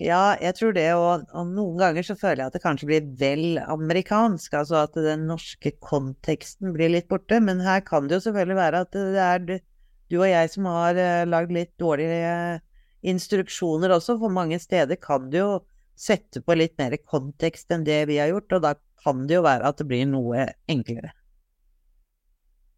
Ja, 0.00 0.38
jeg 0.40 0.56
tror 0.56 0.72
det, 0.72 0.86
og, 0.96 1.26
og, 1.36 1.48
noen 1.52 1.76
ganger 1.76 2.06
så 2.06 2.14
føler 2.16 2.40
jeg 2.40 2.48
at 2.48 2.54
det 2.56 2.62
kanskje 2.62 2.88
blir 2.88 3.08
vel 3.20 3.58
amerikansk, 3.60 4.54
altså 4.56 4.78
at 4.86 4.96
den 4.96 5.26
norske 5.28 5.74
konteksten 5.84 6.72
blir 6.72 6.94
litt 6.94 7.10
borte. 7.10 7.42
Men 7.44 7.60
her 7.60 7.82
kan 7.84 8.08
det 8.08 8.16
jo 8.16 8.24
selvfølgelig 8.28 8.56
være 8.56 8.80
at 8.86 8.96
det 8.96 9.26
er 9.26 9.44
du 10.12 10.18
og 10.18 10.28
jeg 10.28 10.52
som 10.52 10.68
har 10.68 10.96
uh, 10.96 11.28
lagd 11.28 11.52
litt 11.52 11.72
dårlige 11.80 12.32
instruksjoner 13.12 13.92
også, 13.92 14.16
for 14.20 14.32
mange 14.32 14.58
steder 14.62 14.96
kan 15.00 15.28
du 15.32 15.38
jo 15.42 15.50
sette 15.98 16.40
på 16.40 16.56
litt 16.56 16.78
mer 16.80 16.96
kontekst 17.04 17.72
enn 17.72 17.84
det 17.84 18.06
vi 18.08 18.20
har 18.20 18.32
gjort, 18.32 18.56
og 18.56 18.64
da 18.64 18.74
kan 19.04 19.26
det 19.28 19.36
jo 19.36 19.44
være 19.44 19.68
at 19.68 19.80
det 19.80 19.88
blir 19.90 20.08
noe 20.08 20.46
enklere. 20.72 21.12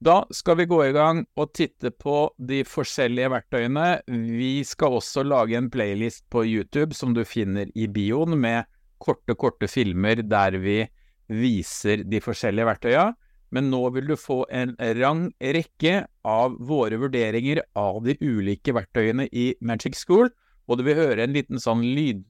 Da 0.02 0.25
skal 0.35 0.58
vi 0.58 0.67
gå 0.69 0.81
i 0.85 0.93
gang 0.93 1.23
og 1.38 1.52
titte 1.55 1.93
på 1.94 2.26
de 2.37 2.62
forskjellige 2.67 3.31
verktøyene. 3.32 3.86
Vi 4.10 4.65
skal 4.67 4.98
også 4.98 5.22
lage 5.24 5.56
en 5.58 5.70
playlist 5.72 6.27
på 6.32 6.43
YouTube 6.44 6.96
som 6.96 7.15
du 7.15 7.22
finner 7.24 7.70
i 7.74 7.86
bioen, 7.86 8.36
med 8.41 8.67
korte, 8.98 9.36
korte 9.39 9.69
filmer 9.70 10.22
der 10.24 10.58
vi 10.60 10.82
viser 11.31 12.03
de 12.05 12.20
forskjellige 12.20 12.69
verktøyene. 12.69 13.15
Men 13.55 13.70
nå 13.70 13.84
vil 13.94 14.08
du 14.10 14.17
få 14.19 14.43
en 14.51 14.72
rang 14.98 15.29
rekke 15.39 16.01
av 16.27 16.56
våre 16.58 16.98
vurderinger 16.98 17.63
av 17.79 18.01
de 18.03 18.17
ulike 18.19 18.74
verktøyene 18.74 19.29
i 19.31 19.53
Magic 19.63 19.94
School, 20.01 20.32
og 20.67 20.81
du 20.81 20.86
vil 20.89 20.98
høre 20.98 21.22
en 21.22 21.36
liten 21.36 21.60
sånn 21.63 21.84
lyd, 21.84 22.24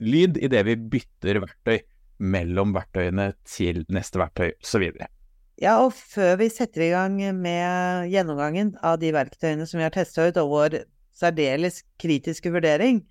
lyd 0.00 0.38
idet 0.40 0.64
vi 0.70 0.78
bytter 0.94 1.42
verktøy 1.44 1.82
mellom 2.20 2.72
verktøyene 2.76 3.32
til 3.44 3.84
neste 3.92 4.22
verktøy, 4.22 4.54
osv. 4.62 4.88
Ja, 5.60 5.74
og 5.84 5.92
før 5.92 6.38
vi 6.40 6.48
setter 6.48 6.86
i 6.86 6.92
gang 6.94 7.18
med 7.36 8.08
gjennomgangen 8.08 8.72
av 8.80 8.96
de 9.02 9.10
verktøyene 9.12 9.66
som 9.68 9.76
vi 9.76 9.84
har 9.84 9.92
testa 9.92 10.24
ut, 10.30 10.38
og 10.40 10.54
vår 10.54 10.76
særdeles 11.20 11.82
kritiske 12.00 12.52
vurdering, 12.54 13.02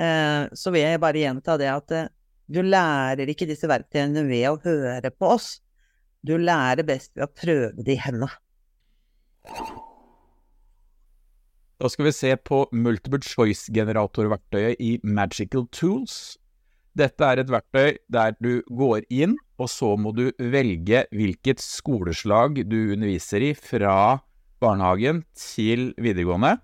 eh, 0.00 0.48
så 0.56 0.72
vil 0.72 0.86
jeg 0.86 1.02
bare 1.04 1.20
gjenta 1.20 1.58
det 1.60 1.68
at 1.68 1.92
eh, 1.92 2.08
du 2.48 2.62
lærer 2.64 3.28
ikke 3.28 3.48
disse 3.50 3.68
verktøyene 3.68 4.24
ved 4.24 4.46
å 4.48 4.56
høre 4.64 5.12
på 5.12 5.34
oss. 5.34 5.58
Du 6.24 6.38
lærer 6.40 6.86
best 6.88 7.12
ved 7.12 7.26
å 7.26 7.34
prøve 7.42 7.84
det 7.84 7.98
i 7.98 8.00
hendene. 8.00 8.32
Da 11.78 11.92
skal 11.92 12.08
vi 12.08 12.16
se 12.16 12.32
på 12.40 12.64
multiple 12.72 13.20
choice-generatorverktøyet 13.22 14.80
i 14.80 14.96
Magical 15.04 15.68
Tools. 15.76 16.38
Dette 16.98 17.22
er 17.22 17.38
et 17.38 17.50
verktøy 17.52 17.98
der 18.10 18.32
du 18.42 18.58
går 18.74 19.04
inn, 19.14 19.36
og 19.58 19.68
så 19.70 19.92
må 19.94 20.10
du 20.16 20.32
velge 20.38 21.04
hvilket 21.14 21.62
skoleslag 21.62 22.58
du 22.66 22.94
underviser 22.94 23.44
i 23.46 23.52
fra 23.54 24.18
barnehagen 24.62 25.22
til 25.38 25.92
videregående. 26.02 26.56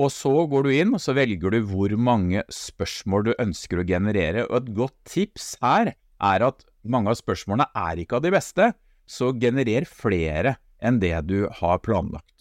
Og 0.00 0.08
så 0.12 0.32
går 0.48 0.64
du 0.64 0.70
inn, 0.72 0.94
og 0.96 1.02
så 1.04 1.12
velger 1.16 1.52
du 1.52 1.58
hvor 1.68 1.92
mange 2.00 2.44
spørsmål 2.52 3.28
du 3.28 3.32
ønsker 3.40 3.80
å 3.80 3.86
generere. 3.88 4.44
Og 4.48 4.58
et 4.62 4.72
godt 4.76 4.96
tips 5.08 5.54
her 5.60 5.92
er 5.92 6.46
at 6.48 6.64
mange 6.84 7.12
av 7.12 7.20
spørsmålene 7.20 7.68
er 7.76 8.00
ikke 8.00 8.16
av 8.18 8.24
de 8.24 8.32
beste, 8.32 8.70
så 9.04 9.32
generer 9.36 9.88
flere 9.88 10.56
enn 10.80 11.00
det 11.00 11.16
du 11.28 11.38
har 11.60 11.80
planlagt. 11.84 12.35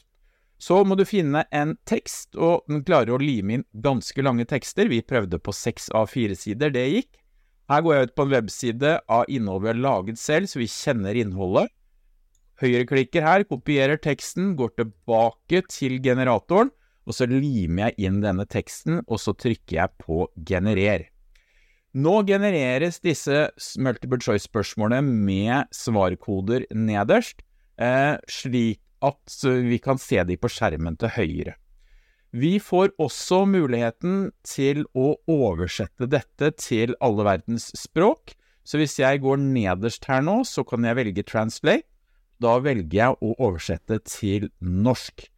Så 0.61 0.79
må 0.87 0.95
du 0.95 1.03
finne 1.07 1.43
en 1.51 1.75
tekst, 1.89 2.31
og 2.35 2.63
den 2.71 2.83
klarer 2.87 3.15
å 3.15 3.21
lime 3.21 3.57
inn 3.57 3.65
ganske 3.83 4.23
lange 4.23 4.45
tekster. 4.47 4.87
Vi 4.91 5.03
prøvde 5.03 5.39
på 5.41 5.53
seks 5.55 5.89
av 5.95 6.07
fire 6.13 6.37
sider, 6.39 6.71
det 6.71 6.85
gikk. 6.87 7.11
Her 7.69 7.81
går 7.81 7.95
jeg 7.95 8.07
ut 8.07 8.15
på 8.15 8.25
en 8.25 8.33
webside 8.35 8.91
av 9.09 9.25
innhold 9.31 9.63
vi 9.63 9.71
har 9.71 9.81
laget 9.81 10.21
selv, 10.21 10.47
så 10.47 10.61
vi 10.61 10.69
kjenner 10.69 11.17
innholdet. 11.17 11.73
Høyreklikker 12.61 13.25
her, 13.25 13.43
kopierer 13.49 13.99
teksten, 13.99 14.53
går 14.55 14.75
tilbake 14.77 15.65
til 15.67 15.97
generatoren, 16.03 16.71
og 17.05 17.17
så 17.17 17.27
limer 17.29 17.89
jeg 17.89 18.07
inn 18.07 18.21
denne 18.23 18.45
teksten, 18.49 19.01
og 19.05 19.19
så 19.21 19.35
trykker 19.35 19.79
jeg 19.81 19.93
på 20.01 20.23
generer. 20.47 21.09
Nå 21.95 22.21
genereres 22.27 22.99
disse 23.03 23.45
multiple 23.79 24.19
choice-spørsmålene 24.23 25.03
med 25.03 25.75
svarkoder 25.75 26.65
nederst, 26.75 27.43
eh, 27.79 28.17
slik 28.27 28.81
at 29.05 29.37
vi 29.43 29.77
kan 29.81 30.01
se 30.01 30.23
de 30.27 30.37
på 30.39 30.51
skjermen 30.51 30.97
til 31.01 31.13
høyre. 31.15 31.55
Vi 32.35 32.57
får 32.59 32.91
også 32.99 33.45
muligheten 33.47 34.31
til 34.43 34.83
å 34.91 35.13
oversette 35.31 36.09
dette 36.11 36.49
til 36.59 36.95
alle 36.99 37.23
verdens 37.23 37.69
språk, 37.79 38.33
så 38.65 38.81
hvis 38.81 38.97
jeg 38.99 39.21
går 39.23 39.39
nederst 39.39 40.07
her 40.09 40.25
nå, 40.25 40.41
så 40.43 40.65
kan 40.67 40.83
jeg 40.83 40.97
velge 40.97 41.23
translate. 41.23 41.85
Da 42.43 42.57
velger 42.59 42.97
jeg 42.97 43.15
å 43.23 43.35
oversette 43.37 44.01
til 44.09 44.49
norsk. 44.59 45.29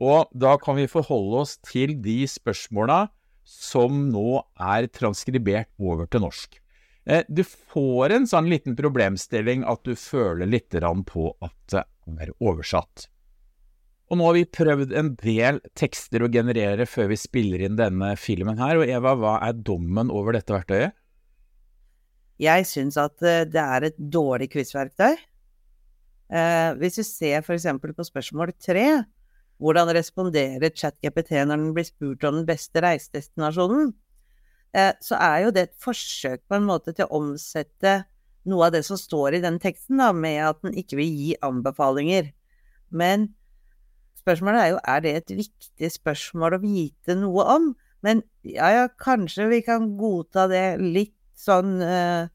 Og 0.00 0.30
da 0.32 0.54
kan 0.60 0.78
vi 0.78 0.86
forholde 0.88 1.42
oss 1.42 1.56
til 1.66 1.92
de 2.00 2.22
spørsmåla 2.30 3.10
som 3.46 4.06
nå 4.10 4.40
er 4.56 4.88
transkribert 4.92 5.68
over 5.76 6.08
til 6.08 6.24
norsk. 6.24 6.56
Eh, 7.06 7.22
du 7.28 7.44
får 7.46 8.16
en 8.16 8.26
sånn 8.26 8.48
liten 8.50 8.76
problemstilling 8.78 9.66
at 9.68 9.84
du 9.86 9.94
føler 9.98 10.48
litt 10.48 10.72
på 11.06 11.28
at 11.44 11.76
det 11.76 11.84
er 12.16 12.32
oversatt. 12.40 13.08
Og 14.06 14.20
nå 14.20 14.26
har 14.28 14.36
vi 14.36 14.44
prøvd 14.46 14.92
en 14.94 15.08
del 15.18 15.58
tekster 15.78 16.22
å 16.22 16.30
generere 16.30 16.86
før 16.86 17.10
vi 17.10 17.18
spiller 17.18 17.64
inn 17.66 17.78
denne 17.78 18.12
filmen 18.20 18.60
her, 18.60 18.78
og 18.78 18.86
Eva, 18.86 19.16
hva 19.18 19.34
er 19.42 19.58
dommen 19.66 20.12
over 20.14 20.36
dette 20.36 20.54
verktøyet? 20.54 20.94
Jeg 22.38 22.66
syns 22.68 22.98
at 23.00 23.22
eh, 23.24 23.46
det 23.48 23.62
er 23.62 23.88
et 23.88 23.98
dårlig 23.98 24.50
quizverktøy. 24.52 25.16
Eh, 26.26 26.70
hvis 26.78 27.00
vi 27.00 27.06
ser 27.08 27.42
f.eks. 27.42 27.66
på 27.80 28.06
spørsmål 28.06 28.52
tre, 28.62 28.86
hvordan 29.62 29.90
responderer 29.96 30.74
ChatGPT 30.74 31.32
når 31.40 31.62
den 31.62 31.70
blir 31.74 31.86
spurt 31.88 32.26
om 32.28 32.42
den 32.42 32.48
beste 32.48 32.82
reisedestinasjonen? 32.84 33.94
Eh, 34.76 34.92
så 35.02 35.18
er 35.18 35.46
jo 35.46 35.54
det 35.56 35.64
et 35.66 35.78
forsøk 35.82 36.44
på 36.46 36.58
en 36.58 36.68
måte 36.68 36.92
til 36.92 37.08
å 37.08 37.22
omsette 37.22 38.02
noe 38.46 38.68
av 38.68 38.76
det 38.76 38.84
som 38.86 39.00
står 39.00 39.38
i 39.38 39.42
den 39.42 39.58
teksten, 39.62 39.98
da, 39.98 40.12
med 40.14 40.42
at 40.44 40.60
den 40.62 40.76
ikke 40.78 41.00
vil 41.00 41.10
gi 41.10 41.32
anbefalinger. 41.42 42.30
Men 42.94 43.30
spørsmålet 44.26 44.60
er 44.60 44.70
jo 44.72 44.78
er 44.82 45.02
det 45.04 45.12
et 45.16 45.34
viktig 45.38 45.90
spørsmål 45.94 46.56
å 46.56 46.62
vite 46.64 47.14
noe 47.18 47.44
om. 47.54 47.68
Men 48.02 48.22
ja, 48.42 48.70
ja, 48.74 48.86
kanskje 49.02 49.46
vi 49.50 49.60
kan 49.66 49.92
godta 49.98 50.48
det 50.50 50.64
litt 50.82 51.14
sånn 51.36 51.76
uh, 51.78 52.26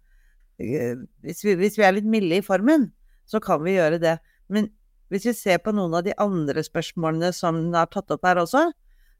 hvis, 0.61 1.41
vi, 1.43 1.55
hvis 1.59 1.77
vi 1.79 1.85
er 1.85 1.95
litt 1.95 2.07
milde 2.07 2.39
i 2.39 2.45
formen, 2.45 2.89
så 3.27 3.41
kan 3.43 3.63
vi 3.65 3.75
gjøre 3.75 3.99
det. 4.01 4.17
Men 4.51 4.69
hvis 5.11 5.27
vi 5.27 5.35
ser 5.35 5.61
på 5.63 5.73
noen 5.75 5.97
av 5.97 6.05
de 6.05 6.15
andre 6.21 6.63
spørsmålene 6.63 7.31
som 7.35 7.57
den 7.59 7.75
har 7.75 7.89
tatt 7.91 8.13
opp 8.13 8.27
her 8.27 8.41
også, 8.43 8.69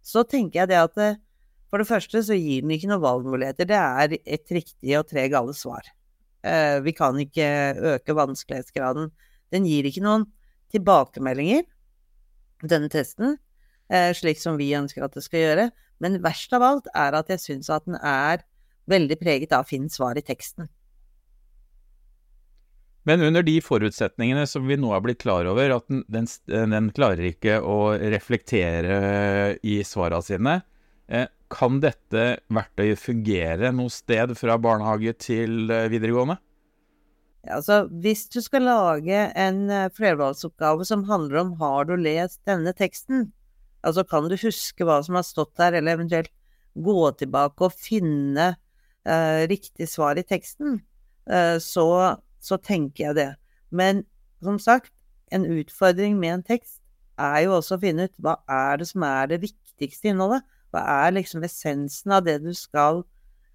så 0.02 0.24
tenker 0.26 0.64
jeg 0.64 0.72
det 0.72 0.80
at 0.80 0.96
det, 0.98 1.10
eh, 1.16 1.20
for 1.72 1.80
det 1.80 1.88
første 1.88 2.20
så 2.28 2.36
gir 2.36 2.66
den 2.66 2.74
ikke 2.76 2.90
noen 2.92 3.04
valgmuligheter. 3.04 3.68
Det 3.70 3.78
er 3.80 4.16
et 4.20 4.50
riktig 4.52 4.96
og 5.00 5.06
tre 5.08 5.24
gale 5.32 5.54
svar. 5.56 5.86
Vi 6.84 6.92
kan 6.98 7.16
ikke 7.22 7.46
øke 7.94 8.16
vanskelighetsgraden. 8.18 9.06
Den 9.56 9.68
gir 9.70 9.88
ikke 9.88 10.04
noen 10.04 10.26
tilbakemeldinger, 10.74 11.64
denne 12.70 12.90
testen, 12.92 13.38
eh, 13.92 14.12
slik 14.18 14.40
som 14.42 14.60
vi 14.60 14.72
ønsker 14.78 15.06
at 15.06 15.16
det 15.18 15.24
skal 15.26 15.46
gjøre. 15.46 15.70
Men 16.02 16.22
verst 16.24 16.54
av 16.54 16.66
alt 16.66 16.92
er 16.98 17.18
at 17.18 17.30
jeg 17.30 17.44
syns 17.44 17.70
at 17.70 17.86
den 17.86 17.98
er 17.98 18.46
veldig 18.90 19.18
preget 19.22 19.54
av 19.56 19.68
finn 19.70 19.90
svar 19.90 20.18
i 20.18 20.26
teksten. 20.26 20.70
Men 23.08 23.24
under 23.26 23.42
de 23.42 23.56
forutsetningene 23.66 24.44
som 24.46 24.68
vi 24.70 24.78
nå 24.78 24.92
er 24.94 25.02
blitt 25.02 25.24
klar 25.24 25.48
over, 25.50 25.74
at 25.74 25.88
den, 25.90 26.04
den, 26.12 26.28
den 26.46 26.90
klarer 26.94 27.32
ikke 27.32 27.58
å 27.66 27.96
reflektere 27.98 29.56
i 29.66 29.80
svarene 29.88 30.26
sine, 30.26 30.60
eh, 31.10 31.26
kan 31.52 31.82
dette 31.84 32.28
verktøyet 32.54 33.02
fungere 33.02 33.74
noe 33.76 33.92
sted 33.92 34.36
fra 34.40 34.58
barnehage 34.62 35.16
til 35.18 35.74
eh, 35.74 35.90
videregående? 35.92 36.38
Altså, 37.50 37.88
hvis 38.04 38.28
du 38.30 38.38
skal 38.44 38.68
lage 38.68 39.22
en 39.40 39.64
eh, 39.74 39.90
flervalgsoppgave 39.98 40.86
som 40.86 41.08
handler 41.10 41.42
om 41.42 41.56
har 41.62 41.88
du 41.90 41.96
lest 41.98 42.42
denne 42.46 42.74
teksten, 42.78 43.32
altså 43.82 44.04
kan 44.06 44.30
du 44.30 44.38
huske 44.38 44.86
hva 44.86 45.00
som 45.02 45.18
har 45.18 45.26
stått 45.26 45.56
der, 45.58 45.80
eller 45.80 45.98
eventuelt 45.98 46.30
gå 46.78 47.10
tilbake 47.18 47.66
og 47.66 47.74
finne 47.74 48.52
eh, 49.08 49.48
riktig 49.50 49.90
svar 49.90 50.22
i 50.22 50.26
teksten, 50.28 50.80
eh, 51.30 51.58
så 51.58 52.18
så 52.42 52.58
tenker 52.58 53.04
jeg 53.06 53.18
det. 53.18 53.30
Men 53.70 54.04
som 54.42 54.58
sagt, 54.60 54.92
en 55.32 55.46
utfordring 55.46 56.18
med 56.20 56.34
en 56.34 56.44
tekst 56.44 56.80
er 57.22 57.44
jo 57.46 57.56
også 57.60 57.78
å 57.78 57.82
finne 57.84 58.08
ut 58.10 58.16
hva 58.24 58.40
er 58.50 58.82
det 58.82 58.88
som 58.90 59.06
er 59.06 59.30
det 59.32 59.44
viktigste 59.44 60.12
innholdet? 60.12 60.42
Hva 60.74 60.82
er 61.06 61.16
liksom 61.16 61.46
essensen 61.46 62.16
av 62.16 62.26
det 62.26 62.40
du 62.44 62.52
skal 62.58 63.04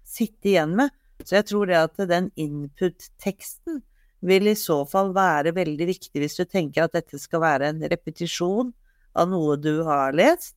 sitte 0.07 0.53
igjen 0.53 0.77
med? 0.79 0.93
Så 1.25 1.39
jeg 1.39 1.47
tror 1.49 1.69
det 1.69 1.77
at 1.79 2.01
den 2.09 2.29
input-teksten 2.37 3.81
vil 4.27 4.49
i 4.49 4.57
så 4.57 4.81
fall 4.89 5.13
være 5.15 5.53
veldig 5.55 5.87
viktig 5.89 6.21
hvis 6.21 6.37
du 6.39 6.45
tenker 6.45 6.85
at 6.85 6.95
dette 6.97 7.19
skal 7.21 7.43
være 7.43 7.71
en 7.71 7.83
repetisjon 7.89 8.71
av 9.17 9.29
noe 9.31 9.57
du 9.61 9.83
har 9.87 10.15
lest, 10.17 10.55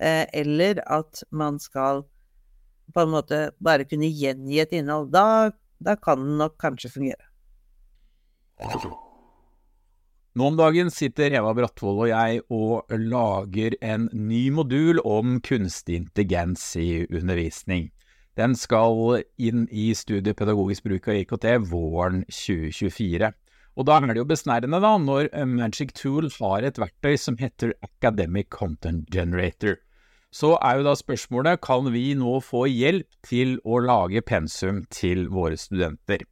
eh, 0.00 0.26
eller 0.36 0.82
at 0.84 1.24
man 1.30 1.58
skal 1.60 2.04
på 2.94 3.04
en 3.04 3.12
måte 3.12 3.40
bare 3.60 3.84
kunne 3.88 4.08
gjengi 4.08 4.60
et 4.62 4.72
innhold. 4.76 5.10
Da, 5.12 5.50
da 5.84 5.96
kan 6.00 6.22
den 6.24 6.38
nok 6.40 6.56
kanskje 6.60 6.92
fungere. 6.92 7.24
Nå 10.38 10.46
om 10.46 10.56
dagen 10.58 10.90
sitter 10.94 11.34
Eva 11.34 11.52
Brattvold 11.56 12.04
og 12.04 12.10
jeg 12.10 12.40
og 12.54 12.92
lager 12.94 13.74
en 13.82 14.08
ny 14.14 14.48
modul 14.54 15.00
om 15.02 15.38
kunstig 15.44 15.98
intelligens 15.98 16.64
i 16.78 17.06
undervisning. 17.08 17.88
Den 18.38 18.54
skal 18.54 19.24
inn 19.42 19.66
i 19.74 19.90
studiet 19.98 20.38
pedagogisk 20.38 20.86
bruk 20.86 21.08
av 21.10 21.18
IKT 21.18 21.46
våren 21.72 22.22
2024. 22.30 23.32
Og 23.78 23.86
da 23.86 23.96
er 23.98 24.12
det 24.12 24.22
jo 24.22 24.28
besnærende, 24.30 24.78
da, 24.82 24.92
når 24.98 25.28
Magic 25.46 25.92
Tool 25.98 26.30
har 26.38 26.66
et 26.66 26.78
verktøy 26.78 27.16
som 27.18 27.38
heter 27.38 27.74
Academic 27.82 28.48
Content 28.54 29.06
Generator. 29.10 29.78
Så 30.34 30.56
er 30.62 30.78
jo 30.78 30.86
da 30.86 30.94
spørsmålet, 30.98 31.60
kan 31.64 31.86
vi 31.94 32.12
nå 32.18 32.38
få 32.44 32.66
hjelp 32.68 33.08
til 33.26 33.56
å 33.64 33.80
lage 33.80 34.22
pensum 34.26 34.84
til 34.92 35.26
våre 35.32 35.56
studenter? 35.58 36.22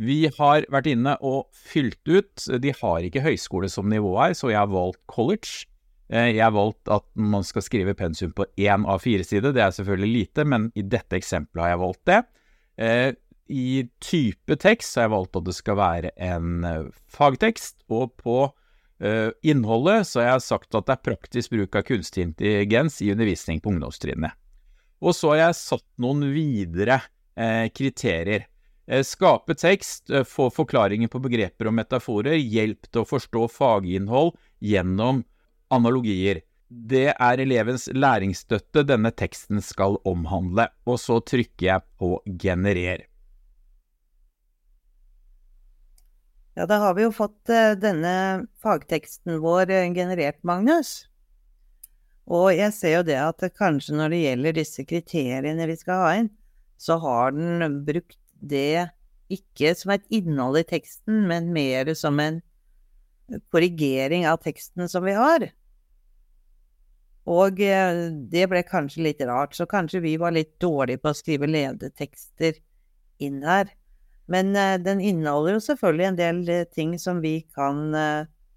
Vi 0.00 0.30
har 0.36 0.64
vært 0.72 0.90
inne 0.92 1.16
og 1.20 1.50
fylt 1.52 2.00
ut. 2.08 2.46
De 2.62 2.72
har 2.78 3.04
ikke 3.04 3.24
høyskole 3.24 3.68
som 3.68 3.90
nivå 3.90 4.14
her, 4.16 4.36
så 4.36 4.52
jeg 4.52 4.60
har 4.60 4.70
valgt 4.72 5.02
college. 5.10 5.66
Eh, 6.10 6.32
jeg 6.34 6.42
har 6.42 6.54
valgt 6.54 6.90
at 6.90 7.06
man 7.14 7.44
skal 7.46 7.62
skrive 7.62 7.94
pensum 7.98 8.32
på 8.34 8.46
én 8.58 8.86
av 8.88 9.02
fire 9.04 9.24
sider. 9.26 9.54
Det 9.54 9.62
er 9.62 9.74
selvfølgelig 9.76 10.12
lite, 10.14 10.46
men 10.46 10.70
i 10.74 10.82
dette 10.82 11.18
eksempelet 11.20 11.64
har 11.64 11.74
jeg 11.74 11.82
valgt 11.84 12.06
det. 12.10 12.20
Eh, 12.82 13.10
I 13.50 13.84
type 14.02 14.56
tekst 14.62 14.98
har 14.98 15.06
jeg 15.06 15.14
valgt 15.14 15.38
at 15.38 15.46
det 15.46 15.54
skal 15.54 15.78
være 15.78 16.10
en 16.30 16.66
eh, 16.66 16.88
fagtekst, 17.14 17.84
og 17.90 18.16
på 18.20 18.40
innholdet 19.00 20.02
så 20.04 20.18
har 20.20 20.26
jeg 20.26 20.42
sagt 20.44 20.76
at 20.76 20.84
det 20.84 20.92
er 20.92 21.04
praktisk 21.06 21.54
bruk 21.54 21.76
av 21.78 21.86
kunstig 21.88 22.20
intelligens 22.20 22.98
i 23.00 23.06
undervisning 23.14 23.56
på 23.64 23.70
ungdomstrinnet. 23.72 24.36
Og 25.00 25.16
så 25.16 25.30
har 25.30 25.38
jeg 25.38 25.56
satt 25.56 25.86
noen 26.04 26.26
videre 26.34 26.98
kriterier. 27.72 28.44
Skape 29.08 29.56
tekst, 29.56 30.12
få 30.28 30.50
forklaringer 30.52 31.08
på 31.08 31.22
begreper 31.24 31.70
og 31.70 31.78
metaforer, 31.78 32.36
hjelp 32.36 32.90
til 32.90 33.00
å 33.00 33.08
forstå 33.08 33.46
faginnhold 33.56 34.34
gjennom 34.60 35.24
analogier. 35.70 36.42
Det 36.70 37.08
er 37.12 37.42
elevens 37.42 37.88
læringsstøtte 37.90 38.84
denne 38.86 39.10
teksten 39.10 39.62
skal 39.64 39.98
omhandle, 40.06 40.68
og 40.86 41.00
så 41.02 41.18
trykker 41.18 41.66
jeg 41.66 41.86
på 41.98 42.18
generer. 42.38 43.06
Ja, 46.58 46.66
da 46.66 46.80
har 46.82 46.94
vi 46.94 47.06
jo 47.06 47.12
fått 47.14 47.50
eh, 47.50 47.72
denne 47.78 48.46
fagteksten 48.62 49.38
vår 49.42 49.70
generert, 49.96 50.42
Magnus. 50.46 51.06
Og 52.30 52.52
jeg 52.54 52.74
ser 52.76 52.96
jo 52.98 53.06
det 53.06 53.18
at 53.18 53.46
kanskje 53.58 53.96
når 53.98 54.12
det 54.12 54.22
gjelder 54.24 54.58
disse 54.58 54.84
kriteriene 54.86 55.66
vi 55.70 55.78
skal 55.78 56.02
ha 56.04 56.10
inn, 56.20 56.30
så 56.78 56.98
har 57.02 57.34
den 57.34 57.80
brukt 57.86 58.18
det 58.40 58.90
ikke 59.30 59.74
som 59.78 59.94
et 59.94 60.06
innhold 60.14 60.60
i 60.60 60.66
teksten, 60.66 61.24
men 61.30 61.50
mer 61.54 61.90
som 61.98 62.18
en 62.22 62.40
korrigering 63.54 64.26
av 64.26 64.40
teksten 64.42 64.88
som 64.90 65.06
vi 65.06 65.14
har. 65.18 65.50
Og 67.28 67.60
eh, 67.60 68.06
det 68.32 68.46
ble 68.50 68.62
kanskje 68.66 69.04
litt 69.04 69.20
rart, 69.28 69.54
så 69.56 69.66
kanskje 69.68 70.02
vi 70.04 70.16
var 70.20 70.34
litt 70.36 70.54
dårlige 70.62 71.02
på 71.02 71.12
å 71.12 71.18
skrive 71.18 71.50
ledetekster 71.50 72.56
inn 73.20 73.42
her. 73.44 73.68
Men 74.30 74.54
uh, 74.54 74.78
den 74.78 75.02
inneholder 75.02 75.56
jo 75.56 75.62
selvfølgelig 75.64 76.06
en 76.06 76.18
del 76.20 76.40
uh, 76.48 76.68
ting 76.70 76.94
som 77.02 77.20
vi 77.20 77.40
kan 77.56 77.90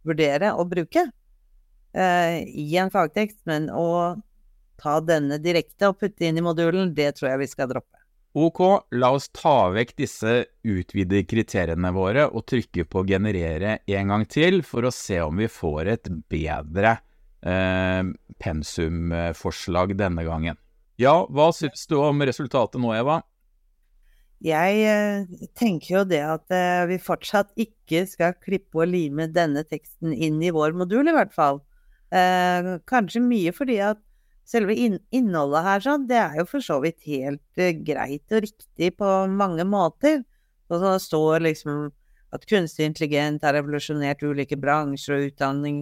vurdere 0.03 0.51
å 0.53 0.65
bruke 0.67 1.08
i 1.93 2.63
en 2.82 2.89
fagtekst, 2.89 3.43
men 3.46 3.67
å 3.70 4.15
ta 4.82 4.96
denne 5.05 5.38
direkte 5.38 5.91
og 5.91 6.00
putte 6.01 6.25
inn 6.25 6.39
i 6.41 6.43
modulen, 6.43 6.89
det 6.98 7.12
tror 7.20 7.29
jeg 7.29 7.41
vi 7.43 7.50
skal 7.51 7.70
droppe. 7.70 8.01
Ok, 8.34 8.63
la 8.98 9.12
oss 9.13 9.27
ta 9.29 9.70
vekk 9.70 9.91
disse 10.01 10.32
utvidede 10.65 11.22
kriteriene 11.29 11.91
våre 11.93 12.25
og 12.25 12.48
trykke 12.50 12.88
på 12.89 13.03
generere 13.05 13.77
en 13.86 14.10
gang 14.10 14.25
til 14.25 14.63
for 14.65 14.89
å 14.89 14.93
se 14.93 15.20
om 15.22 15.38
vi 15.38 15.46
får 15.46 15.91
et 15.93 16.10
bedre 16.34 16.96
eh, 17.45 18.01
pensumforslag 18.43 19.95
denne 20.00 20.25
gangen. 20.27 20.59
Ja, 21.01 21.23
hva 21.29 21.50
syns 21.55 21.85
du 21.89 21.97
om 22.00 22.21
resultatet 22.25 22.81
nå, 22.81 22.93
Eva? 22.95 23.21
Jeg 24.43 24.79
eh, 24.91 25.45
tenker 25.55 26.00
jo 26.00 26.05
det 26.07 26.21
at 26.27 26.53
eh, 26.53 26.83
vi 26.89 27.00
fortsatt 27.01 27.53
ikke 27.59 28.03
skal 28.09 28.35
klippe 28.43 28.83
og 28.83 28.91
lime 28.91 29.29
denne 29.31 29.63
teksten 29.67 30.13
inn 30.13 30.41
i 30.43 30.51
vår 30.53 30.75
modul, 30.77 31.07
i 31.07 31.15
hvert 31.15 31.35
fall. 31.35 31.63
Kanskje 32.13 33.23
mye 33.25 33.50
fordi 33.57 33.79
at 33.81 33.97
selve 34.45 34.75
innholdet 34.77 35.63
her 35.65 35.81
sånn, 35.81 36.03
det 36.05 36.19
er 36.19 36.35
jo 36.38 36.43
for 36.45 36.62
så 36.62 36.75
vidt 36.83 37.00
helt 37.09 37.62
greit 37.88 38.35
og 38.35 38.43
riktig 38.45 38.91
på 39.00 39.13
mange 39.33 39.65
måter. 39.65 40.21
Og 40.69 40.83
så 40.83 40.91
står 41.01 41.41
liksom 41.47 41.88
at 42.33 42.45
kunstig 42.50 42.85
intelligent 42.85 43.41
har 43.45 43.55
revolusjonert 43.57 44.21
ulike 44.21 44.57
bransjer, 44.62 45.17
og 45.17 45.31
utdanning 45.31 45.79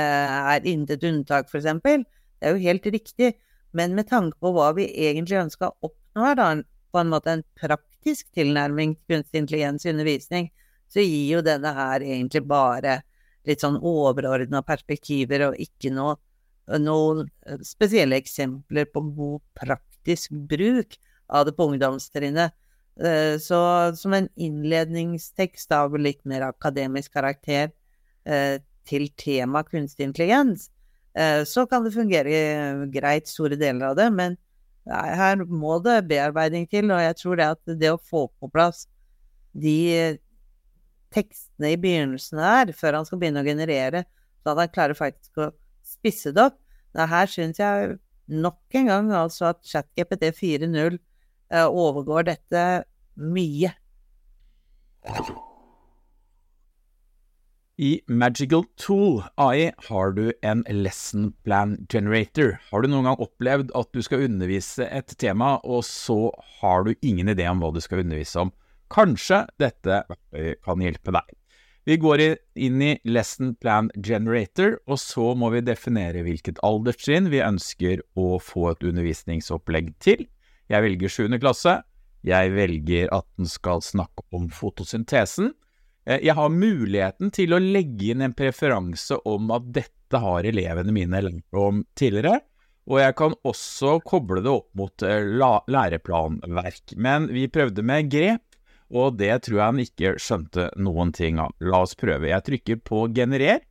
er 0.00 0.66
intet 0.68 1.04
unntak, 1.06 1.48
eksempel. 1.52 2.04
Det 2.36 2.48
er 2.48 2.56
jo 2.56 2.64
helt 2.66 2.86
riktig. 2.92 3.34
Men 3.76 3.96
med 3.96 4.08
tanke 4.08 4.38
på 4.40 4.52
hva 4.56 4.70
vi 4.76 4.88
egentlig 5.08 5.40
ønsker 5.40 5.68
å 5.70 5.90
oppnå 5.90 6.26
her, 6.28 6.38
da, 6.38 6.48
på 6.92 7.00
en 7.00 7.12
måte 7.12 7.32
en 7.32 7.44
praktisk 7.60 8.28
tilnærming 8.36 8.94
til 8.96 9.16
kunstig 9.16 9.42
intelligens 9.42 9.84
i 9.84 9.92
undervisning, 9.92 10.50
så 10.88 11.02
gir 11.02 11.36
jo 11.36 11.42
denne 11.44 11.72
her 11.76 12.04
egentlig 12.04 12.44
bare 12.46 13.00
litt 13.46 13.62
sånn 13.62 13.78
overordna 13.78 14.62
perspektiver 14.66 15.48
og 15.50 15.58
ikke 15.62 15.92
noe, 15.94 16.16
noen 16.82 17.26
spesielle 17.66 18.18
eksempler 18.18 18.88
på 18.90 19.02
god 19.16 19.42
praktisk 19.58 20.32
bruk 20.50 20.96
av 21.26 21.46
det 21.46 21.56
på 21.58 21.68
ungdomstrinnet. 21.70 22.54
Eh, 22.96 23.36
så 23.42 23.60
som 23.98 24.14
en 24.16 24.28
innledningstekst 24.40 25.74
av 25.76 25.98
litt 26.00 26.22
mer 26.24 26.46
akademisk 26.48 27.12
karakter 27.12 27.68
eh, 28.24 28.56
til 28.88 29.08
tema 29.18 29.62
kunstig 29.66 30.06
intelligens, 30.08 30.68
eh, 31.18 31.42
så 31.48 31.66
kan 31.70 31.84
det 31.84 31.94
fungere 31.96 32.88
greit 32.94 33.30
store 33.30 33.58
deler 33.60 33.90
av 33.90 33.96
det, 33.98 34.10
men 34.14 34.36
her 34.86 35.40
må 35.50 35.80
det 35.82 36.04
bearbeiding 36.06 36.68
til, 36.70 36.92
og 36.94 37.02
jeg 37.02 37.16
tror 37.18 37.40
det 37.40 37.46
at 37.56 37.78
det 37.80 37.90
å 37.90 37.98
få 37.98 38.28
på 38.38 38.50
plass 38.52 38.84
de 39.56 40.18
tekstene 41.14 41.72
i 41.74 41.80
begynnelsen 41.80 42.38
her, 42.42 42.70
før 42.76 43.00
han 43.00 43.08
skal 43.08 43.20
begynne 43.20 43.42
å 43.42 43.48
generere, 43.48 44.04
så 44.42 44.52
at 44.52 44.62
han 44.62 44.74
klarer 44.74 44.98
faktisk 44.98 45.42
å 45.42 45.50
spisse 45.86 46.32
det 46.34 46.44
opp 46.50 46.60
det 46.96 47.08
Her 47.10 47.28
syns 47.28 47.58
jeg 47.60 47.96
nok 48.26 48.78
en 48.78 48.86
gang 48.90 49.10
altså 49.12 49.50
at 49.50 49.60
ChatGPT 49.68 50.30
4.0 50.32 50.96
eh, 51.52 51.66
overgår 51.66 52.30
dette 52.30 52.62
mye. 53.16 53.74
I 57.76 58.00
Magical 58.08 58.64
Tool 58.80 59.18
AI 59.36 59.70
har 59.88 60.12
du 60.16 60.32
en 60.42 60.62
lesson 60.72 61.34
plan 61.44 61.74
generator. 61.92 62.54
Har 62.70 62.80
du 62.80 62.88
noen 62.88 63.04
gang 63.04 63.18
opplevd 63.20 63.74
at 63.76 63.90
du 63.92 64.00
skal 64.00 64.22
undervise 64.24 64.86
et 64.88 65.12
tema, 65.20 65.58
og 65.60 65.84
så 65.84 66.30
har 66.62 66.86
du 66.86 66.94
ingen 67.04 67.28
idé 67.28 67.44
om 67.50 67.60
hva 67.60 67.68
du 67.74 67.82
skal 67.84 68.00
undervise 68.00 68.46
om? 68.46 68.52
Kanskje 68.88 69.42
dette 69.60 69.98
kan 70.64 70.80
hjelpe 70.80 71.12
deg. 71.18 71.34
Vi 71.84 71.98
går 72.00 72.22
inn 72.24 72.80
i 72.80 72.94
Lesson 73.04 73.52
Plan 73.60 73.92
Generator, 74.00 74.78
og 74.88 74.96
så 75.02 75.34
må 75.36 75.52
vi 75.52 75.60
definere 75.68 76.24
hvilket 76.24 76.62
alderstrinn 76.64 77.28
vi 77.28 77.44
ønsker 77.44 78.00
å 78.16 78.40
få 78.40 78.70
et 78.72 78.88
undervisningsopplegg 78.88 79.92
til. 80.00 80.24
Jeg 80.72 80.88
velger 80.88 81.12
7. 81.12 81.36
klasse. 81.44 81.76
Jeg 82.24 82.56
velger 82.56 83.12
at 83.12 83.28
den 83.36 83.52
skal 83.52 83.84
snakke 83.84 84.24
om 84.34 84.48
fotosyntesen. 84.48 85.52
Eh, 86.06 86.22
jeg 86.22 86.36
har 86.38 86.52
muligheten 86.54 87.32
til 87.34 87.54
å 87.54 87.62
legge 87.62 88.12
inn 88.12 88.22
en 88.22 88.34
preferanse 88.36 89.18
om 89.26 89.50
at 89.54 89.66
dette 89.74 90.20
har 90.22 90.46
elevene 90.46 90.94
mine 90.94 91.22
lært 91.26 91.58
om 91.58 91.82
tidligere, 91.98 92.40
og 92.86 93.00
jeg 93.02 93.16
kan 93.18 93.32
også 93.42 93.96
koble 94.06 94.42
det 94.44 94.52
opp 94.52 94.68
mot 94.78 95.02
eh, 95.02 95.26
læreplanverk. 95.66 96.94
Men 97.02 97.26
vi 97.34 97.48
prøvde 97.50 97.82
med 97.82 98.10
grep, 98.12 98.44
og 98.94 99.16
det 99.18 99.32
tror 99.42 99.58
jeg 99.58 99.66
han 99.66 99.82
ikke 99.82 100.12
skjønte 100.22 100.68
noen 100.78 101.10
ting 101.14 101.40
av. 101.42 101.56
La 101.58 101.82
oss 101.82 101.96
prøve. 101.98 102.30
Jeg 102.30 102.46
trykker 102.46 102.84
på 102.86 103.08
generer. 103.14 103.64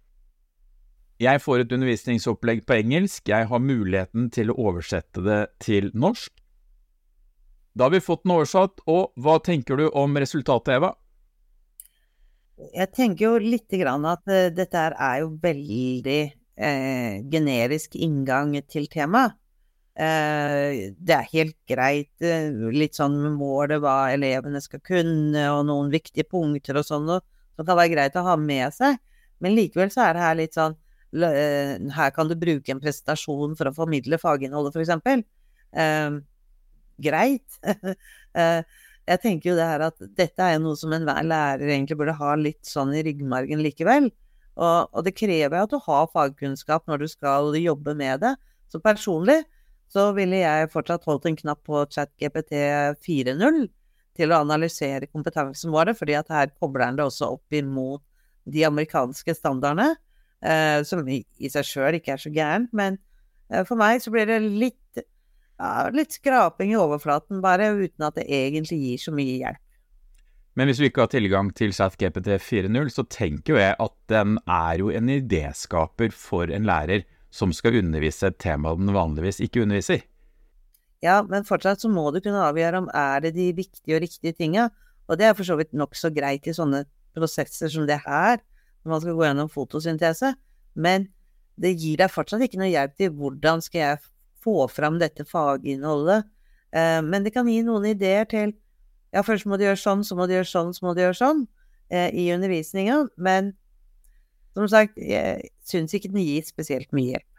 Jeg 1.23 1.39
får 1.39 1.63
et 1.63 1.71
undervisningsopplegg 1.71 2.65
på 2.67 2.75
engelsk, 2.75 3.29
jeg 3.31 3.47
har 3.47 3.61
muligheten 3.63 4.27
til 4.35 4.51
å 4.51 4.57
oversette 4.67 5.23
det 5.23 5.45
til 5.63 5.87
norsk. 5.95 6.33
Da 7.75 7.87
har 7.87 7.93
vi 7.95 8.03
fått 8.03 8.25
den 8.25 8.33
oversatt, 8.35 8.83
og 8.91 9.15
hva 9.15 9.37
tenker 9.43 9.79
du 9.79 9.87
om 9.95 10.19
resultatet, 10.19 10.75
Eva? 10.75 10.91
Jeg 12.55 12.87
tenker 12.95 13.25
jo 13.25 13.37
lite 13.41 13.79
grann 13.81 14.05
at 14.07 14.23
uh, 14.31 14.47
dette 14.53 14.79
er 14.79 15.17
jo 15.21 15.33
veldig 15.43 16.19
uh, 16.31 17.17
generisk 17.31 17.97
inngang 17.99 18.55
til 18.71 18.87
temaet. 18.91 19.35
Uh, 19.95 20.91
det 20.99 21.15
er 21.15 21.29
helt 21.31 21.55
greit, 21.71 22.11
litt 22.75 22.97
sånn 22.97 23.15
med 23.15 23.37
målet 23.39 23.79
hva 23.83 24.11
elevene 24.11 24.59
skal 24.63 24.81
kunne, 24.83 25.45
og 25.53 25.65
noen 25.69 25.91
viktige 25.91 26.27
punkter 26.27 26.79
og 26.79 26.87
sånn, 26.87 27.11
som 27.55 27.67
kan 27.67 27.79
være 27.79 27.93
greit 27.93 28.19
å 28.19 28.25
ha 28.27 28.35
med 28.39 28.75
seg. 28.75 28.99
Men 29.43 29.55
likevel 29.55 29.91
så 29.91 30.07
er 30.07 30.15
det 30.15 30.23
her 30.23 30.35
litt 30.39 30.55
sånn 30.55 30.75
Her 31.15 32.11
kan 32.15 32.27
du 32.27 32.35
bruke 32.39 32.71
en 32.71 32.79
presentasjon 32.83 33.55
for 33.55 33.69
å 33.69 33.75
formidle 33.75 34.19
faginnholdet, 34.19 34.75
for 34.75 34.83
eksempel. 34.83 35.23
greit. 36.99 37.59
jeg 39.05 39.21
tenker 39.21 39.51
jo 39.51 39.57
det 39.57 39.65
her 39.69 39.83
at 39.85 40.05
dette 40.17 40.41
er 40.41 40.55
jo 40.55 40.63
noe 40.63 40.79
som 40.79 40.93
enhver 40.95 41.25
lærer 41.27 41.69
egentlig 41.69 41.97
burde 41.99 42.15
ha 42.17 42.35
litt 42.39 42.63
sånn 42.65 42.93
i 42.97 43.03
ryggmargen 43.05 43.61
likevel. 43.61 44.09
Og, 44.55 44.89
og 44.95 45.05
det 45.05 45.13
krever 45.17 45.57
jo 45.59 45.65
at 45.67 45.73
du 45.73 45.79
har 45.85 46.11
fagkunnskap 46.13 46.87
når 46.89 47.03
du 47.03 47.07
skal 47.11 47.51
jobbe 47.59 47.93
med 47.97 48.23
det. 48.23 48.33
Så 48.71 48.81
personlig 48.81 49.43
så 49.93 50.09
ville 50.17 50.41
jeg 50.41 50.71
fortsatt 50.73 51.05
holdt 51.05 51.27
en 51.29 51.37
knapp 51.37 51.61
på 51.67 51.83
ChatGPT 51.93 52.55
4.0 53.05 53.67
til 54.15 54.31
å 54.31 54.41
analysere 54.41 55.09
kompetansen 55.11 55.73
vår, 55.73 55.93
fordi 55.97 56.15
at 56.17 56.31
her 56.31 56.53
kobler 56.55 56.87
den 56.87 56.99
det 56.99 57.05
også 57.05 57.35
opp 57.35 57.55
imot 57.55 58.01
de 58.45 58.63
amerikanske 58.65 59.35
standardene, 59.35 59.95
eh, 60.45 60.79
som 60.87 61.05
i, 61.09 61.21
seg 61.51 61.67
sjøl 61.67 61.99
ikke 61.99 62.15
er 62.15 62.23
så 62.23 62.31
gærent. 62.33 62.71
Men 62.73 62.97
eh, 63.51 63.65
for 63.67 63.77
meg 63.79 64.01
så 64.03 64.13
blir 64.13 64.29
det 64.29 64.41
litt 64.45 64.79
ja, 65.59 65.89
litt 65.95 66.15
skraping 66.15 66.73
i 66.73 66.79
overflaten, 66.79 67.41
bare, 67.43 67.71
uten 67.77 68.07
at 68.07 68.17
det 68.19 68.25
egentlig 68.27 68.79
gir 68.81 69.03
så 69.05 69.13
mye 69.15 69.37
hjelp. 69.39 69.61
Men 70.55 70.69
hvis 70.69 70.79
du 70.79 70.85
ikke 70.87 71.03
har 71.03 71.11
tilgang 71.11 71.49
til 71.55 71.73
ChatGPT 71.75 72.37
4.0, 72.39 72.91
så 72.93 73.03
tenker 73.11 73.55
jo 73.55 73.59
jeg 73.59 73.75
at 73.83 73.95
den 74.11 74.37
er 74.47 74.79
jo 74.79 74.91
en 74.95 75.11
idéskaper 75.11 76.15
for 76.15 76.47
en 76.47 76.67
lærer 76.67 77.03
som 77.35 77.51
skal 77.51 77.81
undervise 77.81 78.29
et 78.29 78.37
tema 78.39 78.71
den 78.79 78.93
vanligvis 78.95 79.41
ikke 79.43 79.65
underviser. 79.65 80.05
Ja, 81.03 81.19
men 81.27 81.43
fortsatt 81.47 81.83
så 81.83 81.91
må 81.91 82.07
du 82.15 82.21
kunne 82.23 82.45
avgjøre 82.47 82.85
om 82.85 82.87
er 82.95 83.25
det 83.25 83.33
de 83.35 83.49
viktige 83.57 83.97
og 83.97 84.05
riktige 84.05 84.35
tinga, 84.37 84.69
og 85.11 85.19
det 85.19 85.27
er 85.27 85.35
for 85.37 85.47
så 85.47 85.57
vidt 85.59 85.75
nokså 85.75 86.13
greit 86.15 86.47
i 86.47 86.55
sånne 86.55 86.85
prosesser 87.15 87.69
som 87.71 87.83
det 87.89 87.99
her, 88.05 88.39
når 88.83 88.93
man 88.93 89.03
skal 89.03 89.17
gå 89.17 89.27
gjennom 89.27 89.51
fotosyntese, 89.51 90.31
men 90.79 91.09
det 91.59 91.75
gir 91.75 91.99
deg 91.99 92.11
fortsatt 92.11 92.47
ikke 92.47 92.59
noe 92.61 92.71
hjelp 92.71 92.95
til 92.99 93.11
hvordan 93.15 93.63
skal 93.63 93.81
jeg 93.81 93.99
få 94.45 94.67
fram 94.71 94.99
dette 95.01 95.25
faginnholdet. 95.27 96.29
Eh, 96.75 97.01
men 97.05 97.25
det 97.25 97.33
kan 97.35 97.49
gi 97.49 97.61
noen 97.65 97.89
ideer 97.95 98.29
til 98.29 98.55
Ja, 99.15 99.21
først 99.23 99.47
må 99.47 99.55
du 99.55 99.63
gjøre 99.63 99.79
sånn, 99.79 100.01
så 100.03 100.17
må 100.17 100.25
du 100.27 100.33
gjøre 100.35 100.49
sånn, 100.49 100.73
så 100.75 100.83
må 100.83 100.91
du 100.91 100.99
gjøre 100.99 101.15
sånn 101.15 101.45
eh, 101.87 102.09
i 102.11 102.25
undervisninga. 102.35 102.97
Men 103.15 103.53
som 104.57 104.67
sagt, 104.71 104.99
jeg 104.99 105.51
syns 105.63 105.95
ikke 105.95 106.11
den 106.11 106.25
gir 106.25 106.43
spesielt 106.43 106.91
mye 106.95 107.13
hjelp. 107.13 107.31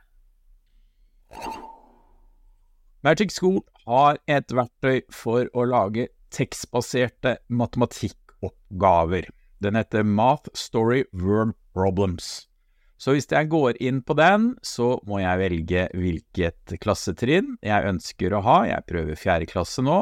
Magic 3.04 3.34
School 3.34 3.60
har 3.84 4.16
et 4.24 4.52
verktøy 4.56 5.02
for 5.12 5.50
å 5.52 5.66
lage 5.68 6.08
tekstbaserte 6.34 7.36
matematikkoppgaver. 7.48 9.28
Den 9.60 9.76
heter 9.78 10.04
Math 10.04 10.48
Story 10.56 11.04
Word 11.12 11.54
Problems. 11.76 12.48
Så 12.96 13.12
hvis 13.12 13.28
jeg 13.28 13.50
går 13.52 13.76
inn 13.84 14.00
på 14.00 14.16
den, 14.16 14.54
så 14.64 14.94
må 15.08 15.20
jeg 15.20 15.40
velge 15.40 15.86
hvilket 15.92 16.76
klassetrinn 16.80 17.58
jeg 17.64 17.88
ønsker 17.92 18.32
å 18.32 18.42
ha. 18.46 18.58
Jeg 18.70 18.86
prøver 18.88 19.20
fjerde 19.20 19.48
klasse 19.50 19.84
nå, 19.84 19.98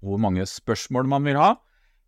hvor 0.00 0.22
mange 0.22 0.46
spørsmål 0.48 1.10
man 1.12 1.28
vil 1.28 1.36
ha. 1.40 1.50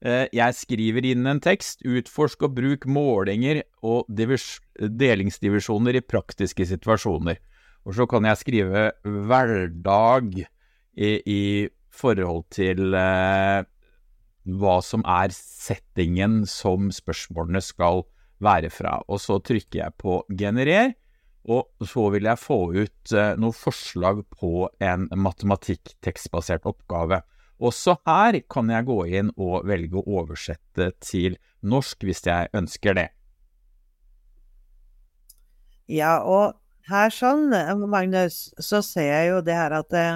Eh, 0.01 0.27
jeg 0.33 0.57
skriver 0.57 1.05
inn 1.11 1.29
en 1.29 1.43
tekst. 1.45 1.85
Utforsk 1.85 2.47
og 2.49 2.55
bruk 2.57 2.87
målinger 2.89 3.63
og 3.85 4.09
delingsdivisjoner 4.17 6.01
i 6.01 6.05
praktiske 6.05 6.65
situasjoner. 6.73 7.37
Og 7.85 7.97
så 7.97 8.07
kan 8.09 8.25
jeg 8.29 8.41
skrive 8.41 8.87
hverdag 9.05 10.41
i, 10.41 11.11
i 11.21 11.69
forhold 11.93 12.47
til 12.57 12.97
eh, 12.97 13.61
hva 14.61 14.79
som 14.85 15.05
er 15.05 15.33
settingen 15.37 16.47
som 16.49 16.89
spørsmålene 16.95 17.61
skal 17.65 18.07
være 18.43 18.71
fra. 18.73 18.99
Og 19.09 19.21
så 19.23 19.39
trykker 19.45 19.83
jeg 19.85 19.97
på 20.01 20.21
generer, 20.39 20.95
og 21.51 21.87
så 21.89 22.09
vil 22.13 22.29
jeg 22.29 22.41
få 22.41 22.59
ut 22.75 23.13
eh, 23.17 23.35
noen 23.41 23.57
forslag 23.57 24.23
på 24.37 24.69
en 24.85 25.09
matematikk-tekstbasert 25.17 26.69
oppgave. 26.69 27.23
Også 27.61 27.97
her 28.09 28.41
kan 28.49 28.71
jeg 28.73 28.89
gå 28.89 28.99
inn 29.21 29.33
og 29.37 29.67
velge 29.69 30.01
å 30.01 30.21
oversette 30.21 30.93
til 31.05 31.37
norsk 31.61 32.07
hvis 32.09 32.25
jeg 32.25 32.53
ønsker 32.57 32.97
det. 32.97 33.09
Ja, 35.91 36.21
og 36.23 36.57
her 36.91 37.13
sånn, 37.13 37.51
Magnus, 37.91 38.49
så 38.63 38.81
ser 38.85 39.09
jeg 39.11 39.31
jo 39.31 39.41
det 39.45 39.57
her 39.57 39.75
at 39.77 39.91
det, 39.93 40.07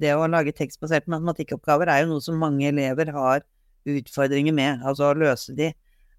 det 0.00 0.14
å 0.16 0.28
lage 0.30 0.54
tekstbaserte 0.56 1.10
matematikkoppgaver 1.12 1.90
er 1.92 2.04
jo 2.04 2.14
noe 2.14 2.24
som 2.24 2.38
mange 2.40 2.68
elever 2.70 3.10
har 3.14 3.44
utfordringer 3.86 4.54
med, 4.56 4.82
altså 4.86 5.10
å 5.10 5.18
løse 5.18 5.54
de. 5.56 5.70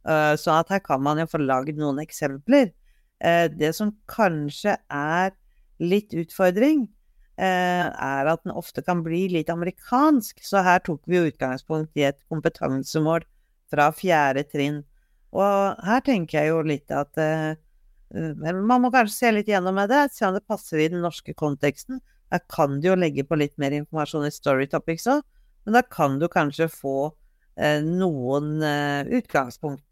Så 0.07 0.53
at 0.53 0.69
her 0.71 0.79
kan 0.79 1.01
man 1.03 1.19
jo 1.19 1.25
få 1.27 1.41
lagd 1.43 1.75
noen 1.75 1.97
eksempler. 1.99 2.69
Det 3.19 3.71
som 3.75 3.89
kanskje 4.07 4.77
er 4.87 5.33
litt 5.83 6.15
utfordring, 6.15 6.85
er 7.35 8.29
at 8.31 8.45
den 8.45 8.53
ofte 8.55 8.79
kan 8.85 9.01
bli 9.03 9.25
litt 9.33 9.51
amerikansk. 9.51 10.39
Så 10.47 10.63
her 10.63 10.79
tok 10.85 11.01
vi 11.11 11.25
utgangspunkt 11.27 11.99
i 11.99 12.05
et 12.07 12.21
kompetansemål 12.31 13.27
fra 13.67 13.89
fjerde 13.91 14.45
trinn. 14.47 14.79
Og 15.35 15.83
her 15.83 16.05
tenker 16.07 16.39
jeg 16.39 16.53
jo 16.53 16.63
litt 16.71 16.93
at 16.95 17.19
man 18.15 18.81
må 18.81 18.91
kanskje 18.93 19.15
se 19.15 19.31
litt 19.35 19.49
gjennom 19.51 19.75
med 19.75 19.91
det, 19.91 20.05
se 20.15 20.25
om 20.27 20.35
det 20.37 20.45
passer 20.47 20.79
i 20.79 20.89
den 20.91 21.03
norske 21.03 21.35
konteksten. 21.35 21.99
Der 22.31 22.39
kan 22.51 22.79
du 22.79 22.89
jo 22.89 22.95
legge 22.99 23.25
på 23.27 23.37
litt 23.39 23.55
mer 23.59 23.75
informasjon 23.75 24.27
i 24.27 24.33
Story 24.33 24.67
Topics 24.71 25.07
òg, 25.11 25.23
men 25.65 25.77
da 25.77 25.83
kan 25.83 26.17
du 26.19 26.27
kanskje 26.31 26.69
få 26.71 27.11
eh, 27.59 27.83
noen 27.83 28.63
eh, 28.63 29.07
utgangspunkt 29.19 29.83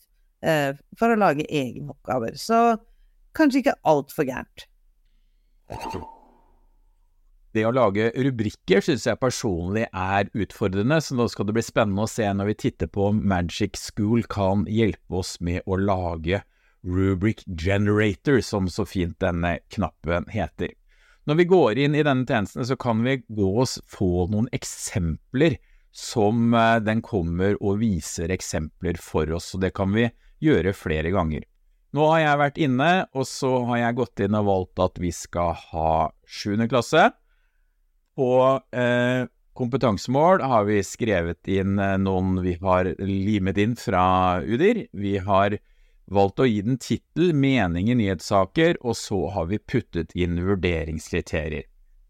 eh, 0.45 0.71
for 0.99 1.12
å 1.12 1.19
lage 1.19 1.47
egne 1.49 1.93
oppgaver. 1.95 2.38
Så 2.39 2.77
kanskje 3.36 3.63
ikke 3.63 3.79
altfor 3.88 4.27
gærent. 4.29 4.67
Det 7.55 7.63
å 7.63 7.71
lage 7.71 8.10
rubrikker 8.19 8.84
syns 8.84 9.05
jeg 9.08 9.19
personlig 9.21 9.86
er 9.88 10.27
utfordrende, 10.36 10.97
så 10.99 11.15
nå 11.15 11.29
skal 11.31 11.47
det 11.47 11.55
bli 11.55 11.63
spennende 11.63 12.03
å 12.03 12.12
se 12.12 12.27
når 12.27 12.51
vi 12.51 12.58
titter 12.65 12.89
på 12.91 13.10
om 13.13 13.21
Magic 13.23 13.79
School 13.79 14.25
kan 14.27 14.65
hjelpe 14.67 15.21
oss 15.21 15.38
med 15.39 15.63
å 15.63 15.79
lage 15.79 16.41
rubric 16.86 17.45
generator, 17.47 18.41
som 18.43 18.67
så 18.69 18.86
fint 18.86 19.15
denne 19.23 19.55
knappen 19.73 20.27
heter. 20.29 20.75
Når 21.25 21.39
vi 21.39 21.47
går 21.49 21.79
inn 21.81 21.95
i 21.97 22.03
denne 22.05 22.27
tjenesten, 22.29 22.67
så 22.67 22.75
kan 22.77 22.99
vi 23.08 23.21
gå 23.23 23.47
oss 23.63 23.79
få 23.89 24.27
noen 24.29 24.51
eksempler 24.53 25.55
som 25.95 26.53
eh, 26.53 26.77
den 26.84 27.01
kommer 27.05 27.55
og 27.63 27.79
viser 27.81 28.29
eksempler 28.36 28.99
for 29.01 29.31
oss, 29.34 29.53
Så 29.53 29.62
det 29.63 29.71
kan 29.79 29.95
vi 29.95 30.10
gjøre 30.45 30.73
flere 30.77 31.12
ganger. 31.13 31.45
Nå 31.95 32.08
har 32.12 32.19
jeg 32.19 32.39
vært 32.41 32.58
inne, 32.60 32.89
og 33.15 33.27
så 33.29 33.51
har 33.69 33.79
jeg 33.79 33.97
gått 34.01 34.25
inn 34.25 34.36
og 34.36 34.49
valgt 34.49 34.81
at 34.84 34.99
vi 34.99 35.12
skal 35.15 35.53
ha 35.71 35.91
7. 36.27 36.65
klasse. 36.67 37.05
På 38.15 38.31
eh, 38.75 39.27
kompetansemål 39.55 40.43
har 40.43 40.65
vi 40.67 40.81
skrevet 40.84 41.47
inn 41.51 41.79
eh, 41.79 41.95
noen 42.01 42.41
vi 42.43 42.58
har 42.60 42.89
limet 42.99 43.62
inn 43.63 43.77
fra 43.79 44.41
UDIR. 44.43 44.86
Vi 44.91 45.15
har 45.23 45.55
valgt 46.12 46.43
å 46.43 46.49
gi 46.49 46.60
den 46.65 46.81
tittel, 46.84 47.31
mening 47.31 47.89
i 47.89 47.97
nyhetssaker, 47.97 48.81
og 48.84 48.99
så 48.99 49.21
har 49.31 49.47
vi 49.53 49.63
puttet 49.63 50.12
inn 50.19 50.38
vurderingskriterier. 50.43 51.63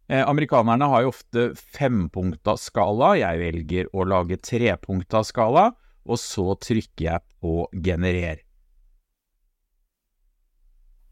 Eh, 0.09 0.21
amerikanerne 0.21 0.89
har 0.89 1.05
jo 1.05 1.13
ofte 1.13 1.47
fempunkta 1.77 2.57
skala, 2.61 3.15
jeg 3.21 3.41
velger 3.41 3.89
å 3.93 4.05
lage 4.05 4.37
trepunkta 4.41 5.23
skala, 5.25 5.71
og 6.05 6.21
så 6.21 6.53
trykker 6.61 7.07
jeg 7.07 7.23
på 7.41 7.65
generer. 7.73 8.41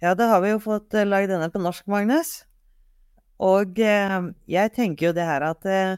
Ja, 0.03 0.13
da 0.19 0.27
har 0.34 0.41
vi 0.43 0.51
jo 0.51 0.63
fått 0.63 0.93
eh, 0.97 1.08
lagd 1.08 1.32
denne 1.32 1.47
på 1.51 1.62
norsk, 1.63 1.86
Magnus. 1.91 2.41
Og 3.43 3.79
eh, 3.79 4.17
jeg 4.51 4.73
tenker 4.75 5.10
jo 5.10 5.13
det 5.15 5.27
her 5.27 5.45
at 5.47 5.67
eh, 5.69 5.95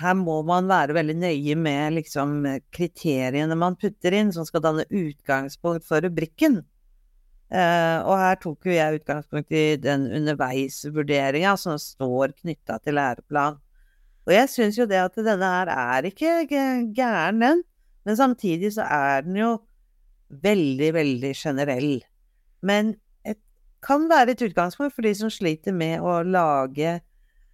her 0.00 0.14
må 0.16 0.38
man 0.48 0.68
være 0.70 0.96
veldig 0.96 1.16
nøye 1.20 1.56
med 1.60 1.96
liksom 1.98 2.44
kriteriene 2.72 3.56
man 3.58 3.76
putter 3.80 4.14
inn, 4.16 4.32
som 4.32 4.46
skal 4.48 4.64
danne 4.64 4.86
utgangspunkt 4.88 5.88
for 5.88 6.04
rubrikken. 6.04 6.62
Eh, 7.52 7.98
og 8.08 8.16
her 8.16 8.38
tok 8.40 8.68
jo 8.68 8.76
jeg 8.76 9.02
utgangspunkt 9.02 9.52
i 9.52 9.64
den 9.80 10.06
underveisvurderinga 10.20 11.52
som 11.60 11.76
står 11.80 12.32
knytta 12.38 12.78
til 12.80 12.96
læreplan. 12.96 13.58
Og 14.24 14.32
jeg 14.32 14.48
syns 14.48 14.78
jo 14.78 14.86
det 14.88 15.02
at 15.02 15.18
denne 15.18 15.50
her 15.58 15.72
er 15.74 16.08
ikke 16.08 16.32
gæren, 16.96 17.42
den. 17.42 17.62
Men 18.08 18.18
samtidig 18.18 18.72
så 18.76 18.86
er 18.86 19.26
den 19.26 19.38
jo 19.38 19.52
veldig, 20.42 20.90
veldig 20.96 21.32
generell. 21.36 21.92
Men 22.64 22.94
det 23.26 23.36
kan 23.84 24.08
være 24.10 24.34
et 24.34 24.44
utgangspunkt 24.48 24.94
for 24.96 25.06
de 25.06 25.14
som 25.18 25.30
sliter 25.32 25.74
med 25.76 26.02
å 26.02 26.20
lage 26.26 26.98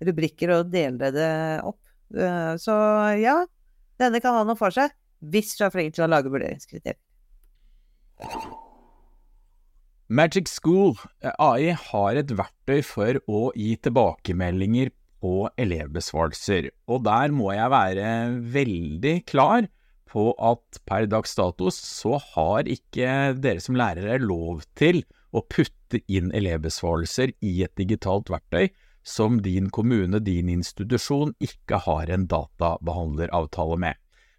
rubrikker 0.05 0.55
og 0.55 0.73
dele 0.73 1.11
det 1.15 1.33
opp. 1.67 1.81
Uh, 2.15 2.55
så 2.61 2.75
ja, 3.21 3.43
denne 4.01 4.23
kan 4.25 4.37
ha 4.39 4.47
noe 4.47 4.59
for 4.59 4.73
seg, 4.73 4.95
hvis 5.19 5.57
du 5.59 5.67
er 5.67 5.75
flink 5.75 5.97
til 5.97 6.07
å 6.07 6.13
lage 6.13 6.31
vurderingskriterier. 6.33 7.01
Magic 10.09 10.49
School 10.49 10.95
eh, 11.21 11.35
AI 11.37 11.75
har 11.77 12.17
et 12.17 12.31
verktøy 12.33 12.79
for 12.87 13.19
å 13.29 13.43
gi 13.53 13.75
tilbakemeldinger 13.85 14.89
på 15.21 15.51
elevbesvarelser, 15.61 16.71
og 16.89 17.03
der 17.05 17.35
må 17.35 17.51
jeg 17.53 17.75
være 17.75 18.07
veldig 18.55 19.15
klar 19.29 19.69
på 20.09 20.33
at 20.41 20.81
per 20.89 21.07
dags 21.11 21.35
dato 21.39 21.71
så 21.75 22.19
har 22.33 22.69
ikke 22.71 23.37
dere 23.39 23.63
som 23.63 23.79
lærere 23.79 24.19
lov 24.23 24.65
til 24.79 25.05
å 25.33 25.45
putte 25.45 26.01
inn 26.09 26.33
elevbesvarelser 26.37 27.35
i 27.45 27.55
et 27.67 27.75
digitalt 27.79 28.33
verktøy 28.33 28.71
som 29.09 29.39
din 29.45 29.71
kommune, 29.73 30.21
din 30.21 30.51
institusjon, 30.53 31.33
ikke 31.41 31.81
har 31.87 32.11
en 32.13 32.27
databehandleravtale 32.29 33.79
med. 33.81 33.97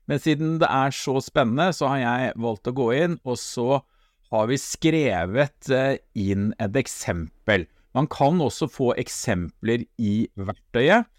Men 0.10 0.22
siden 0.22 0.58
det 0.62 0.70
er 0.70 0.94
så 0.94 1.20
spennende, 1.22 1.72
så 1.74 1.90
har 1.94 2.02
jeg 2.02 2.36
valgt 2.42 2.70
å 2.70 2.76
gå 2.78 2.90
inn 2.98 3.18
og 3.24 3.38
så 3.42 3.82
har 4.30 4.50
vi 4.50 4.58
skrevet 4.62 5.70
eh, 5.74 5.98
inn 6.18 6.52
et 6.62 6.76
eksempel. 6.78 7.66
Man 7.98 8.10
kan 8.10 8.42
også 8.42 8.70
få 8.70 8.92
eksempler 9.02 9.86
i 9.98 10.30
verktøyet, 10.38 11.10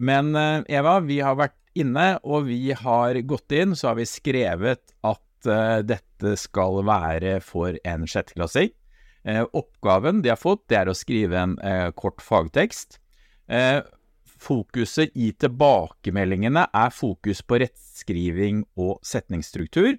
men 0.00 0.34
eh, 0.36 0.62
Eva, 0.80 0.98
vi 1.04 1.20
har 1.24 1.36
vært 1.38 1.58
inne, 1.78 2.14
og 2.24 2.48
vi 2.48 2.72
har 2.76 3.18
gått 3.28 3.52
inn, 3.54 3.76
så 3.76 3.90
har 3.90 4.00
vi 4.00 4.08
skrevet 4.08 4.82
at 5.06 5.46
uh, 5.46 5.78
dette 5.86 6.32
skal 6.40 6.80
være 6.88 7.36
for 7.44 7.76
en 7.86 8.08
sjetteklassing. 8.10 8.72
Oppgaven 9.52 10.22
de 10.24 10.32
har 10.32 10.40
fått, 10.40 10.64
det 10.72 10.78
er 10.78 10.88
å 10.88 10.96
skrive 10.96 11.36
en 11.36 11.52
kort 11.92 12.22
fagtekst. 12.24 12.96
Fokuset 14.40 15.12
i 15.12 15.28
tilbakemeldingene 15.36 16.62
er 16.72 16.94
fokus 16.96 17.42
på 17.44 17.58
rettskriving 17.60 18.62
og 18.80 18.96
setningsstruktur. 19.04 19.98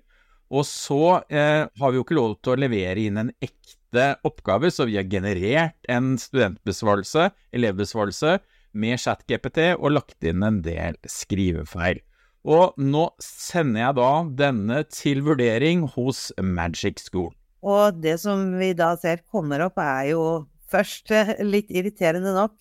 Og 0.50 0.66
så 0.66 1.22
har 1.30 1.70
vi 1.70 2.00
jo 2.00 2.02
ikke 2.02 2.18
lov 2.18 2.34
til 2.42 2.56
å 2.56 2.62
levere 2.66 3.06
inn 3.06 3.22
en 3.22 3.30
ekte 3.46 4.08
oppgave, 4.26 4.74
så 4.74 4.90
vi 4.90 4.98
har 4.98 5.06
generert 5.06 5.78
en 5.86 6.16
studentbesvarelse, 6.18 7.30
elevbesvarelse, 7.54 8.40
med 8.74 9.00
ChatGPT 9.02 9.74
og 9.78 9.92
lagt 9.98 10.24
inn 10.28 10.44
en 10.46 10.62
del 10.66 10.98
skrivefeil. 11.08 12.02
Og 12.42 12.74
nå 12.82 13.04
sender 13.22 13.84
jeg 13.84 13.98
da 14.00 14.12
denne 14.46 14.82
til 14.90 15.22
vurdering 15.26 15.86
hos 15.96 16.32
Magic 16.42 17.04
School. 17.04 17.30
Og 17.62 18.00
det 18.02 18.18
som 18.24 18.56
vi 18.58 18.72
da 18.74 18.96
ser 18.98 19.22
kommer 19.30 19.62
opp, 19.68 19.78
er 19.78 20.12
jo 20.16 20.24
først 20.72 21.14
eh, 21.14 21.36
litt 21.46 21.70
irriterende 21.70 22.34
nok 22.34 22.58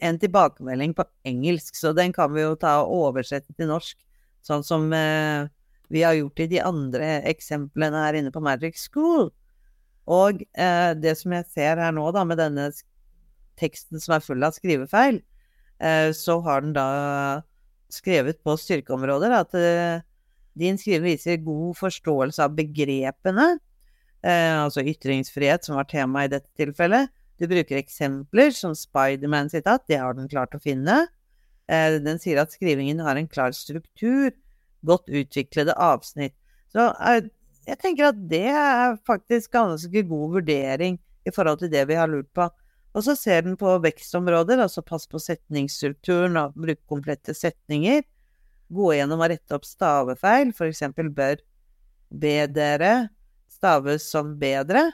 en 0.00 0.18
tilbakemelding 0.20 0.92
på 0.94 1.06
engelsk, 1.26 1.74
så 1.76 1.92
den 1.96 2.12
kan 2.12 2.32
vi 2.34 2.42
jo 2.44 2.54
ta 2.60 2.78
og 2.82 2.92
oversette 3.08 3.52
til 3.56 3.70
norsk. 3.70 3.96
Sånn 4.44 4.64
som 4.64 4.88
eh, 4.96 5.48
vi 5.92 6.04
har 6.04 6.16
gjort 6.16 6.40
i 6.44 6.48
de 6.52 6.60
andre 6.64 7.08
eksemplene 7.28 8.04
her 8.04 8.18
inne 8.20 8.32
på 8.32 8.42
Magic 8.44 8.78
School. 8.80 9.30
Og 10.10 10.44
eh, 10.54 10.92
det 10.96 11.16
som 11.20 11.34
jeg 11.36 11.48
ser 11.52 11.80
her 11.80 11.92
nå, 11.96 12.06
da, 12.14 12.24
med 12.28 12.40
denne 12.40 12.70
teksten 13.60 14.00
som 14.00 14.16
er 14.16 14.24
full 14.24 14.44
av 14.46 14.56
skrivefeil, 14.56 15.20
så 16.14 16.34
har 16.44 16.60
den 16.60 16.74
da 16.76 16.88
skrevet 17.92 18.40
på 18.44 18.54
styrkeområder 18.58 19.34
at 19.34 19.56
eh, 19.58 20.02
din 20.58 20.78
skriving 20.78 21.14
viser 21.14 21.40
god 21.44 21.78
forståelse 21.78 22.44
av 22.44 22.54
begrepene, 22.58 23.46
eh, 24.22 24.56
altså 24.60 24.84
ytringsfrihet, 24.84 25.64
som 25.66 25.78
var 25.78 25.88
tema 25.90 26.24
i 26.26 26.32
dette 26.32 26.50
tilfellet. 26.58 27.10
Du 27.40 27.46
bruker 27.48 27.80
eksempler 27.80 28.52
som 28.54 28.76
Spiderman-sitat, 28.76 29.86
det 29.88 30.00
har 30.02 30.16
den 30.16 30.28
klart 30.30 30.54
å 30.54 30.62
finne. 30.62 31.06
Eh, 31.70 31.98
den 32.02 32.20
sier 32.22 32.42
at 32.42 32.54
skrivingen 32.54 33.00
har 33.04 33.16
en 33.16 33.30
klar 33.30 33.54
struktur 33.56 34.32
godt 34.86 35.08
utviklede 35.08 35.76
avsnitt. 35.76 36.34
Så 36.72 36.90
eh, 37.00 37.30
jeg 37.68 37.80
tenker 37.80 38.10
at 38.10 38.20
det 38.30 38.48
er 38.50 38.98
faktisk 39.06 39.54
ganske 39.54 40.04
god 40.08 40.36
vurdering 40.40 40.98
i 41.26 41.32
forhold 41.34 41.60
til 41.62 41.72
det 41.72 41.86
vi 41.88 41.98
har 41.98 42.10
lurt 42.10 42.30
på. 42.36 42.48
Og 42.90 43.04
så 43.06 43.14
ser 43.14 43.44
den 43.46 43.56
på 43.58 43.76
vekstområder, 43.84 44.58
altså 44.64 44.82
pass 44.82 45.06
på 45.10 45.20
setningsstrukturen 45.22 46.38
og 46.40 46.56
bruke 46.58 46.82
komplette 46.90 47.34
setninger. 47.36 48.02
Gå 48.70 48.92
gjennom 48.96 49.22
og 49.22 49.30
rette 49.32 49.54
opp 49.54 49.66
stavefeil, 49.66 50.50
for 50.56 50.70
eksempel 50.70 51.10
bør 51.14 51.38
bedre 52.10 53.10
staves 53.50 54.08
som 54.10 54.34
bedre. 54.40 54.88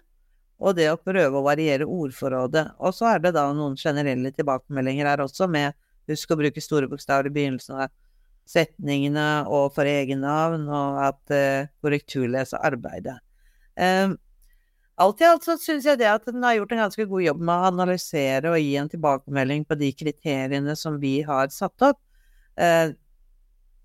Og 0.56 0.76
det 0.76 0.88
å 0.88 1.00
prøve 1.00 1.36
å 1.36 1.44
variere 1.44 1.88
ordforrådet. 1.88 2.64
Og 2.80 2.94
så 2.96 3.10
er 3.10 3.24
det 3.24 3.34
da 3.36 3.44
noen 3.52 3.76
generelle 3.80 4.32
tilbakemeldinger 4.32 5.08
her 5.08 5.24
også, 5.24 5.48
med 5.48 5.76
husk 6.08 6.32
å 6.32 6.38
bruke 6.40 6.62
store 6.64 6.88
bokstaver 6.88 7.28
i 7.28 7.34
begynnelsen 7.34 7.80
av 7.84 7.92
setningene 8.46 9.26
og 9.52 9.72
for 9.74 9.88
egennavn, 9.90 10.68
og 10.70 11.00
at 11.08 11.34
uh, 11.34 11.68
korrekturlese 11.84 12.60
arbeidet. 12.64 13.18
Um, 13.76 14.16
alt 15.02 15.20
i 15.20 15.26
alt 15.28 15.44
så 15.44 15.56
syns 15.60 15.86
jeg 15.88 16.00
det 16.00 16.08
at 16.08 16.24
den 16.28 16.44
har 16.44 16.56
gjort 16.56 16.72
en 16.72 16.84
ganske 16.86 17.06
god 17.10 17.24
jobb 17.26 17.42
med 17.44 17.52
å 17.52 17.70
analysere 17.70 18.52
og 18.52 18.60
gi 18.62 18.76
en 18.80 18.90
tilbakemelding 18.92 19.66
på 19.68 19.76
de 19.80 19.90
kriteriene 19.92 20.76
som 20.78 20.96
vi 21.02 21.18
har 21.26 21.52
satt 21.52 21.84
opp. 21.84 22.00
Eh, 22.56 22.94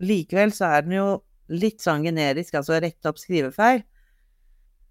likevel 0.02 0.56
så 0.56 0.69
er 0.78 0.88
den 0.88 0.95
jo 0.97 1.08
litt 1.52 1.84
sånn 1.84 2.06
generisk, 2.08 2.56
altså 2.56 2.80
rette 2.80 3.12
opp 3.12 3.19
skrivefeil. 3.19 3.84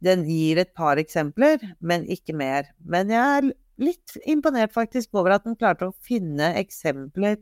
Den 0.04 0.24
gir 0.28 0.60
et 0.60 0.72
par 0.76 1.00
eksempler, 1.00 1.60
men 1.80 2.06
ikke 2.08 2.36
mer. 2.36 2.68
Men 2.84 3.12
jeg 3.12 3.40
er 3.40 3.50
litt 3.80 4.16
imponert 4.28 4.72
faktisk 4.76 5.16
over 5.16 5.36
at 5.36 5.48
den 5.48 5.56
klarte 5.60 5.88
å 5.88 5.96
finne 6.04 6.52
eksempler 6.60 7.38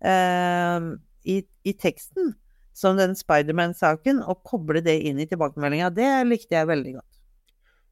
eh, 0.00 0.92
i, 1.28 1.40
i, 1.68 1.74
teksten, 1.76 2.32
som 2.76 2.96
den 2.96 3.16
Spiderman-saken, 3.16 4.24
og 4.24 4.40
koble 4.48 4.80
det 4.84 4.98
inn 5.08 5.20
i 5.20 5.28
tilbakemeldinga. 5.28 5.92
Det 5.92 6.12
likte 6.28 6.56
jeg 6.56 6.72
veldig 6.72 6.96
godt. 7.00 7.21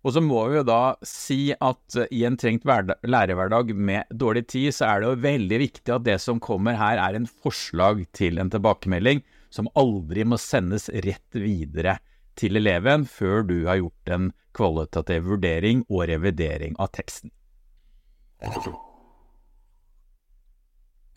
Og 0.00 0.14
så 0.16 0.22
må 0.24 0.46
vi 0.48 0.56
jo 0.56 0.64
da 0.64 0.96
si 1.04 1.50
at 1.52 1.96
i 2.08 2.22
en 2.24 2.38
trengt 2.40 2.64
lærerhverdag 2.64 3.74
med 3.76 4.08
dårlig 4.16 4.46
tid, 4.48 4.72
så 4.72 4.88
er 4.88 5.02
det 5.02 5.10
jo 5.10 5.24
veldig 5.26 5.58
viktig 5.60 5.92
at 5.92 6.06
det 6.06 6.16
som 6.24 6.40
kommer 6.40 6.78
her 6.80 7.00
er 7.02 7.18
en 7.18 7.28
forslag 7.28 8.06
til 8.16 8.40
en 8.40 8.52
tilbakemelding 8.52 9.20
som 9.52 9.68
aldri 9.76 10.24
må 10.24 10.38
sendes 10.40 10.88
rett 11.04 11.36
videre 11.36 11.98
til 12.40 12.56
eleven 12.56 13.04
før 13.04 13.44
du 13.44 13.58
har 13.66 13.82
gjort 13.82 14.14
en 14.14 14.30
kvalitativ 14.56 15.26
vurdering 15.28 15.84
og 15.90 16.06
revidering 16.08 16.78
av 16.80 16.94
teksten. 16.96 17.34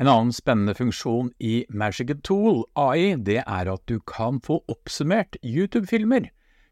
En 0.01 0.09
annen 0.09 0.33
spennende 0.35 0.73
funksjon 0.75 1.29
i 1.39 1.63
Magic 1.69 2.11
Tool 2.27 2.65
AI, 2.75 3.13
det 3.15 3.39
er 3.45 3.69
at 3.71 3.83
du 3.87 4.01
kan 4.03 4.41
få 4.43 4.59
oppsummert 4.67 5.37
YouTube-filmer. 5.39 6.27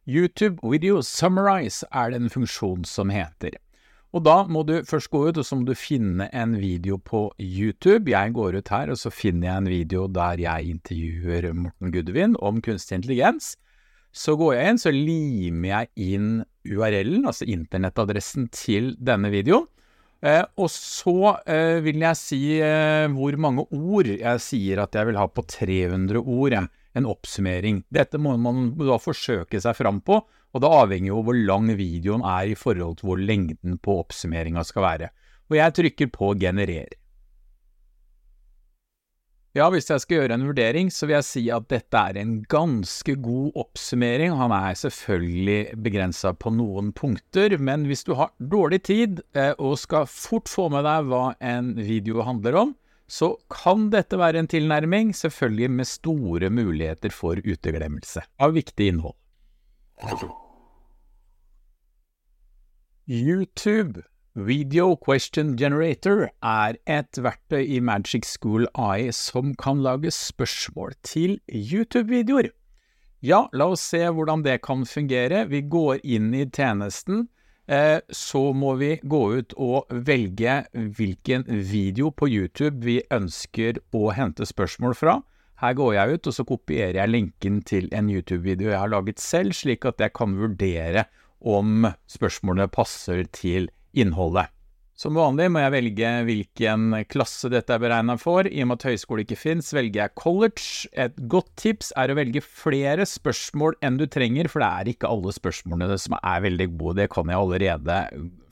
YouTube 0.10 0.58
Video 0.66 1.02
Summarize 1.06 1.86
er 1.94 2.10
det 2.10 2.18
en 2.18 2.32
funksjon 2.34 2.86
som 2.90 3.12
heter. 3.14 3.54
Og 4.12 4.24
da 4.26 4.42
må 4.50 4.64
du 4.68 4.82
først 4.84 5.12
gå 5.14 5.28
ut, 5.30 5.38
og 5.38 5.46
så 5.46 5.56
må 5.56 5.68
du 5.68 5.78
finne 5.78 6.26
en 6.36 6.56
video 6.60 6.98
på 6.98 7.30
YouTube. 7.40 8.10
Jeg 8.12 8.34
går 8.34 8.58
ut 8.58 8.72
her, 8.74 8.90
og 8.92 8.98
så 8.98 9.12
finner 9.14 9.48
jeg 9.48 9.62
en 9.62 9.70
video 9.72 10.08
der 10.12 10.42
jeg 10.42 10.74
intervjuer 10.74 11.52
Morten 11.54 11.94
Gudvin 11.94 12.34
om 12.42 12.60
kunstig 12.66 12.98
intelligens. 12.98 13.54
Så 14.12 14.36
går 14.36 14.58
jeg 14.58 14.72
inn, 14.74 14.82
så 14.82 14.92
limer 14.92 15.70
jeg 15.70 16.10
inn 16.18 16.32
URL-en, 16.68 17.30
altså 17.30 17.48
internettadressen 17.48 18.50
til 18.52 18.96
denne 19.00 19.32
videoen. 19.32 19.70
Eh, 20.22 20.44
og 20.58 20.68
så 20.70 21.38
eh, 21.50 21.80
vil 21.82 22.04
jeg 22.04 22.18
si 22.20 22.42
eh, 22.62 23.08
hvor 23.10 23.38
mange 23.42 23.64
ord 23.74 24.10
jeg 24.12 24.44
sier 24.44 24.84
at 24.84 24.94
jeg 24.94 25.08
vil 25.10 25.18
ha 25.18 25.30
på 25.30 25.46
300 25.46 26.20
ord. 26.20 26.58
Ja. 26.58 26.66
En 26.98 27.08
oppsummering. 27.08 27.84
Dette 27.94 28.20
må 28.20 28.36
man 28.42 28.74
da 28.80 28.98
forsøke 29.00 29.62
seg 29.64 29.78
fram 29.78 30.02
på, 30.04 30.20
og 30.52 30.64
det 30.64 30.72
avhenger 30.76 31.14
jo 31.14 31.22
hvor 31.24 31.38
lang 31.38 31.70
videoen 31.80 32.26
er 32.28 32.52
i 32.52 32.58
forhold 32.60 33.00
til 33.00 33.12
hvor 33.12 33.22
lengden 33.22 33.78
på 33.80 34.02
oppsummeringa 34.04 34.66
skal 34.68 34.88
være. 34.88 35.12
Og 35.52 35.60
jeg 35.60 35.78
trykker 35.78 36.12
på 36.12 36.34
generer. 36.40 36.92
Ja, 39.52 39.66
hvis 39.68 39.90
jeg 39.92 40.00
skal 40.00 40.16
gjøre 40.16 40.36
en 40.38 40.46
vurdering, 40.48 40.90
så 40.96 41.10
vil 41.10 41.18
jeg 41.18 41.28
si 41.28 41.42
at 41.52 41.66
dette 41.68 42.00
er 42.00 42.16
en 42.22 42.38
ganske 42.48 43.18
god 43.20 43.58
oppsummering. 43.60 44.32
Han 44.40 44.54
er 44.56 44.78
selvfølgelig 44.80 45.76
begrensa 45.84 46.32
på 46.32 46.54
noen 46.56 46.94
punkter, 46.96 47.58
men 47.60 47.84
hvis 47.90 48.06
du 48.08 48.14
har 48.16 48.32
dårlig 48.40 48.80
tid 48.88 49.20
eh, 49.36 49.52
og 49.60 49.76
skal 49.82 50.08
fort 50.08 50.48
få 50.48 50.70
med 50.72 50.88
deg 50.88 51.12
hva 51.12 51.34
en 51.44 51.74
video 51.76 52.24
handler 52.24 52.62
om, 52.62 52.72
så 53.12 53.34
kan 53.52 53.90
dette 53.92 54.20
være 54.20 54.40
en 54.40 54.48
tilnærming, 54.48 55.12
selvfølgelig 55.16 55.72
med 55.72 55.90
store 55.90 56.50
muligheter 56.54 57.12
for 57.12 57.42
uteglemmelse 57.44 58.24
av 58.40 58.56
viktig 58.56 58.88
innhold. 58.94 59.18
YouTube 63.12 64.06
Video 64.34 64.96
Question 64.96 65.58
Generator 65.60 66.30
er 66.42 66.78
et 66.88 67.20
verktøy 67.20 67.66
i 67.68 67.82
Magic 67.84 68.24
School 68.30 68.64
AI 68.80 69.10
som 69.12 69.52
kan 69.60 69.82
lage 69.84 70.14
spørsmål 70.16 70.96
til 71.04 71.42
YouTube-videoer. 71.52 72.48
Ja, 73.20 73.44
la 73.52 73.68
oss 73.74 73.84
se 73.92 74.06
hvordan 74.08 74.46
det 74.48 74.62
kan 74.64 74.88
fungere. 74.88 75.44
Vi 75.52 75.62
går 75.68 76.00
inn 76.08 76.32
i 76.32 76.46
tjenesten. 76.48 77.28
Eh, 77.72 78.00
så 78.10 78.52
må 78.52 78.74
vi 78.82 78.98
gå 79.08 79.20
ut 79.38 79.54
og 79.56 79.92
velge 80.08 80.58
hvilken 80.74 81.46
video 81.48 82.10
på 82.12 82.28
YouTube 82.28 82.84
vi 82.84 82.98
ønsker 83.14 83.80
å 83.96 84.10
hente 84.18 84.48
spørsmål 84.48 84.98
fra. 85.00 85.22
Her 85.62 85.78
går 85.78 85.94
jeg 85.96 86.18
ut, 86.18 86.28
og 86.28 86.36
så 86.36 86.46
kopierer 86.50 87.00
jeg 87.00 87.14
linken 87.14 87.62
til 87.64 87.88
en 87.96 88.10
YouTube-video 88.12 88.74
jeg 88.74 88.82
har 88.82 88.92
laget 88.92 89.22
selv, 89.24 89.56
slik 89.56 89.86
at 89.88 90.02
jeg 90.04 90.12
kan 90.18 90.36
vurdere 90.36 91.06
om 91.40 91.86
spørsmålene 92.12 92.68
passer 92.74 93.24
til 93.32 93.70
innholdet. 93.94 94.52
Som 95.02 95.16
vanlig 95.18 95.48
må 95.50 95.64
jeg 95.64 95.74
velge 95.74 96.10
hvilken 96.28 96.92
klasse 97.10 97.50
dette 97.50 97.74
er 97.74 97.80
beregna 97.82 98.14
for. 98.22 98.46
I 98.46 98.62
og 98.62 98.68
med 98.70 98.78
at 98.78 98.84
høyskole 98.92 99.24
ikke 99.26 99.40
fins, 99.40 99.72
velger 99.74 100.04
jeg 100.04 100.14
college. 100.20 100.86
Et 100.94 101.16
godt 101.32 101.50
tips 101.58 101.90
er 101.98 102.14
å 102.14 102.16
velge 102.20 102.42
flere 102.46 103.02
spørsmål 103.10 103.74
enn 103.82 103.98
du 103.98 104.06
trenger, 104.06 104.46
for 104.52 104.62
det 104.62 104.70
er 104.70 104.86
ikke 104.92 105.10
alle 105.10 105.34
spørsmålene 105.34 105.98
som 106.04 106.14
er 106.20 106.44
veldig 106.46 106.68
gode. 106.76 106.98
Det 107.00 107.08
kan 107.16 107.26
jeg 107.34 107.40
allerede 107.40 107.96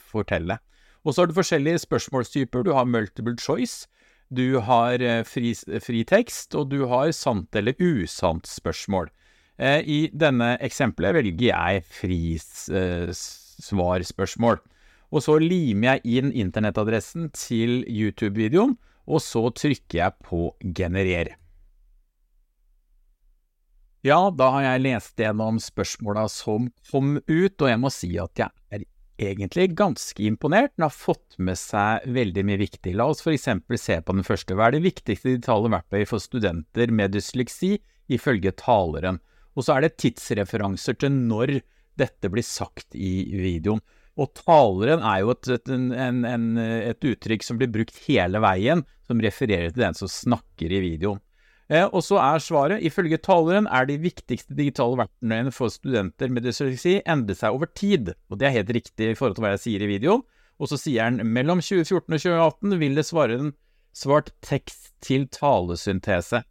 fortelle. 0.09 0.57
Og 1.05 1.13
så 1.13 1.21
har 1.21 1.29
du 1.29 1.38
forskjellige 1.38 1.85
spørsmålstyper. 1.85 2.65
Du 2.65 2.73
har 2.73 2.89
multiple 2.89 3.38
choice, 3.38 3.85
du 4.33 4.57
har 4.65 4.97
eh, 5.05 5.21
fri, 5.29 5.53
fri 5.85 6.01
tekst, 6.09 6.57
og 6.57 6.73
du 6.73 6.89
har 6.89 7.13
sant 7.13 7.53
eller 7.62 7.77
usant 7.77 8.49
spørsmål. 8.49 9.13
Eh, 9.62 9.85
I 9.85 10.09
denne 10.17 10.57
eksempelet 10.65 11.13
velger 11.21 11.53
jeg 11.53 11.85
frisvarspørsmål. 12.01 14.57
Eh, 14.57 14.65
og 15.09 15.25
så 15.25 15.39
limer 15.41 15.97
jeg 15.97 16.19
inn 16.19 16.31
internettadressen 16.31 17.29
til 17.33 17.81
YouTube-videoen, 17.85 18.75
og 19.09 19.23
så 19.25 19.47
trykker 19.55 20.03
jeg 20.03 20.17
på 20.25 20.51
generer. 20.77 21.33
Ja, 24.05 24.29
da 24.31 24.47
har 24.53 24.63
jeg 24.63 24.85
lest 24.85 25.19
gjennom 25.19 25.57
spørsmåla 25.59 26.29
som 26.31 26.69
kom 26.91 27.17
ut, 27.17 27.55
og 27.59 27.67
jeg 27.67 27.81
må 27.81 27.91
si 27.91 28.13
at 28.21 28.39
jeg 28.39 28.53
er 28.71 28.85
egentlig 29.19 29.73
ganske 29.75 30.23
imponert. 30.23 30.71
Den 30.77 30.85
har 30.85 30.95
fått 30.95 31.35
med 31.35 31.59
seg 31.59 32.05
veldig 32.07 32.45
mye 32.47 32.61
viktig. 32.61 32.93
La 32.95 33.09
oss 33.11 33.25
eksempel 33.27 33.79
se 33.81 33.99
på 33.99 34.15
den 34.15 34.23
første. 34.23 34.55
Hva 34.55 34.69
er 34.69 34.77
det 34.77 34.85
viktigste 34.85 35.33
digitale 35.33 35.73
verktøyet 35.73 36.11
for 36.13 36.23
studenter 36.23 36.93
med 36.95 37.11
dysleksi, 37.17 37.75
ifølge 38.07 38.55
taleren? 38.55 39.19
Og 39.57 39.65
så 39.65 39.75
er 39.75 39.83
det 39.83 39.97
tidsreferanser 39.99 40.95
til 41.01 41.11
når 41.11 41.59
dette 41.99 42.31
blir 42.31 42.45
sagt 42.45 42.95
i 42.95 43.27
videoen. 43.35 43.83
Og 44.19 44.34
taleren 44.36 45.03
er 45.05 45.21
jo 45.23 45.32
et, 45.32 45.49
et, 45.55 45.71
en, 45.71 46.23
en, 46.27 46.45
et, 46.60 47.08
uttrykk 47.08 47.45
som 47.45 47.60
blir 47.60 47.71
brukt 47.71 47.95
hele 48.08 48.41
veien, 48.43 48.84
som 49.08 49.21
refererer 49.23 49.71
til 49.71 49.86
den 49.86 49.97
som 49.97 50.12
snakker 50.12 50.73
i 50.75 50.82
videoen. 50.84 51.21
Eh, 51.69 51.86
og 51.86 52.01
så 52.01 52.17
er 52.17 52.41
svaret, 52.41 52.84
ifølge 52.84 53.19
taleren 53.21 53.69
er 53.69 53.86
de 53.86 53.99
viktigste 54.01 54.58
digitale 54.58 54.97
verktøyene 55.03 55.53
for 55.53 55.71
studenter 55.71 56.34
med 56.34 56.47
dysleksi 56.47 56.97
endret 57.05 57.39
seg 57.39 57.55
over 57.55 57.69
tid. 57.77 58.15
Og 58.27 58.41
det 58.41 58.49
er 58.49 58.58
helt 58.58 58.73
riktig 58.79 59.12
i 59.12 59.17
forhold 59.17 59.38
til 59.38 59.45
hva 59.45 59.53
jeg 59.55 59.63
sier 59.67 59.86
i 59.86 59.91
videoen. 59.93 60.25
Og 60.60 60.67
så 60.67 60.79
sier 60.82 61.08
han 61.08 61.21
mellom 61.23 61.62
2014 61.63 62.03
og 62.03 62.23
2018 62.25 62.79
vil 62.82 62.97
det 62.97 63.05
svare 63.08 63.38
en 63.39 63.53
svart 63.95 64.34
tekst 64.43 64.91
til 65.05 65.29
talesyntese. 65.32 66.41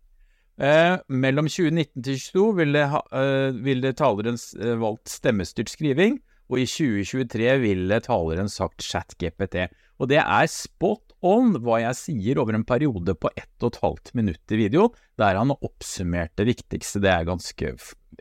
Eh, 0.59 0.95
mellom 1.13 1.51
2019 1.51 2.03
til 2.03 2.17
2022 2.19 2.47
ville, 2.59 2.87
eh, 3.21 3.59
ville 3.63 3.93
taleren 3.95 4.39
eh, 4.59 4.79
valgt 4.81 5.13
stemmestyrt 5.13 5.71
skriving 5.71 6.19
og 6.49 6.63
i 6.63 6.67
2023 6.69 7.51
ville 7.63 8.01
taleren 8.05 8.49
sagt 8.53 8.85
ChatGPT. 8.85 9.69
Og 10.01 10.11
det 10.11 10.21
er 10.23 10.49
spot 10.51 11.05
on 11.27 11.57
hva 11.65 11.81
jeg 11.83 11.99
sier 11.99 12.41
over 12.41 12.57
en 12.57 12.67
periode 12.67 13.15
på 13.19 13.31
ett 13.37 13.65
og 13.65 13.73
et 13.73 13.81
halvt 13.83 14.13
minutt 14.19 14.55
i 14.55 14.61
video, 14.61 14.89
der 15.19 15.39
han 15.39 15.53
har 15.53 15.67
oppsummert 15.67 16.35
det 16.39 16.49
viktigste. 16.49 17.03
Det 17.03 17.11
er 17.11 17.23
jeg 17.23 17.31
ganske 17.33 17.73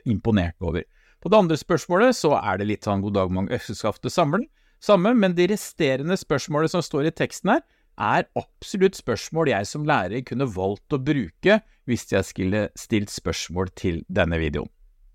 imponert 0.09 0.57
over. 0.59 0.83
På 1.21 1.31
det 1.31 1.39
andre 1.39 1.57
spørsmålet 1.57 2.17
så 2.17 2.35
er 2.39 2.59
det 2.59 2.69
litt 2.69 2.87
sånn 2.87 3.03
god 3.05 3.17
dag, 3.17 3.33
mange 3.33 3.55
økseskaft 3.57 4.05
sammen, 4.13 4.45
samme, 4.83 5.13
men 5.17 5.33
de 5.37 5.47
resterende 5.49 6.17
spørsmålene 6.19 6.71
som 6.71 6.85
står 6.85 7.09
i 7.09 7.15
teksten 7.15 7.55
her, 7.55 7.65
er 7.97 8.27
absolutt 8.37 8.97
spørsmål 8.97 9.49
jeg 9.49 9.65
som 9.65 9.85
lærer 9.89 10.21
kunne 10.25 10.45
valgt 10.53 10.93
å 10.93 11.01
bruke 11.01 11.61
hvis 11.89 12.05
jeg 12.11 12.27
skulle 12.27 12.67
stilt 12.77 13.09
spørsmål 13.09 13.71
til 13.79 14.03
denne 14.05 14.37
videoen. 14.41 14.69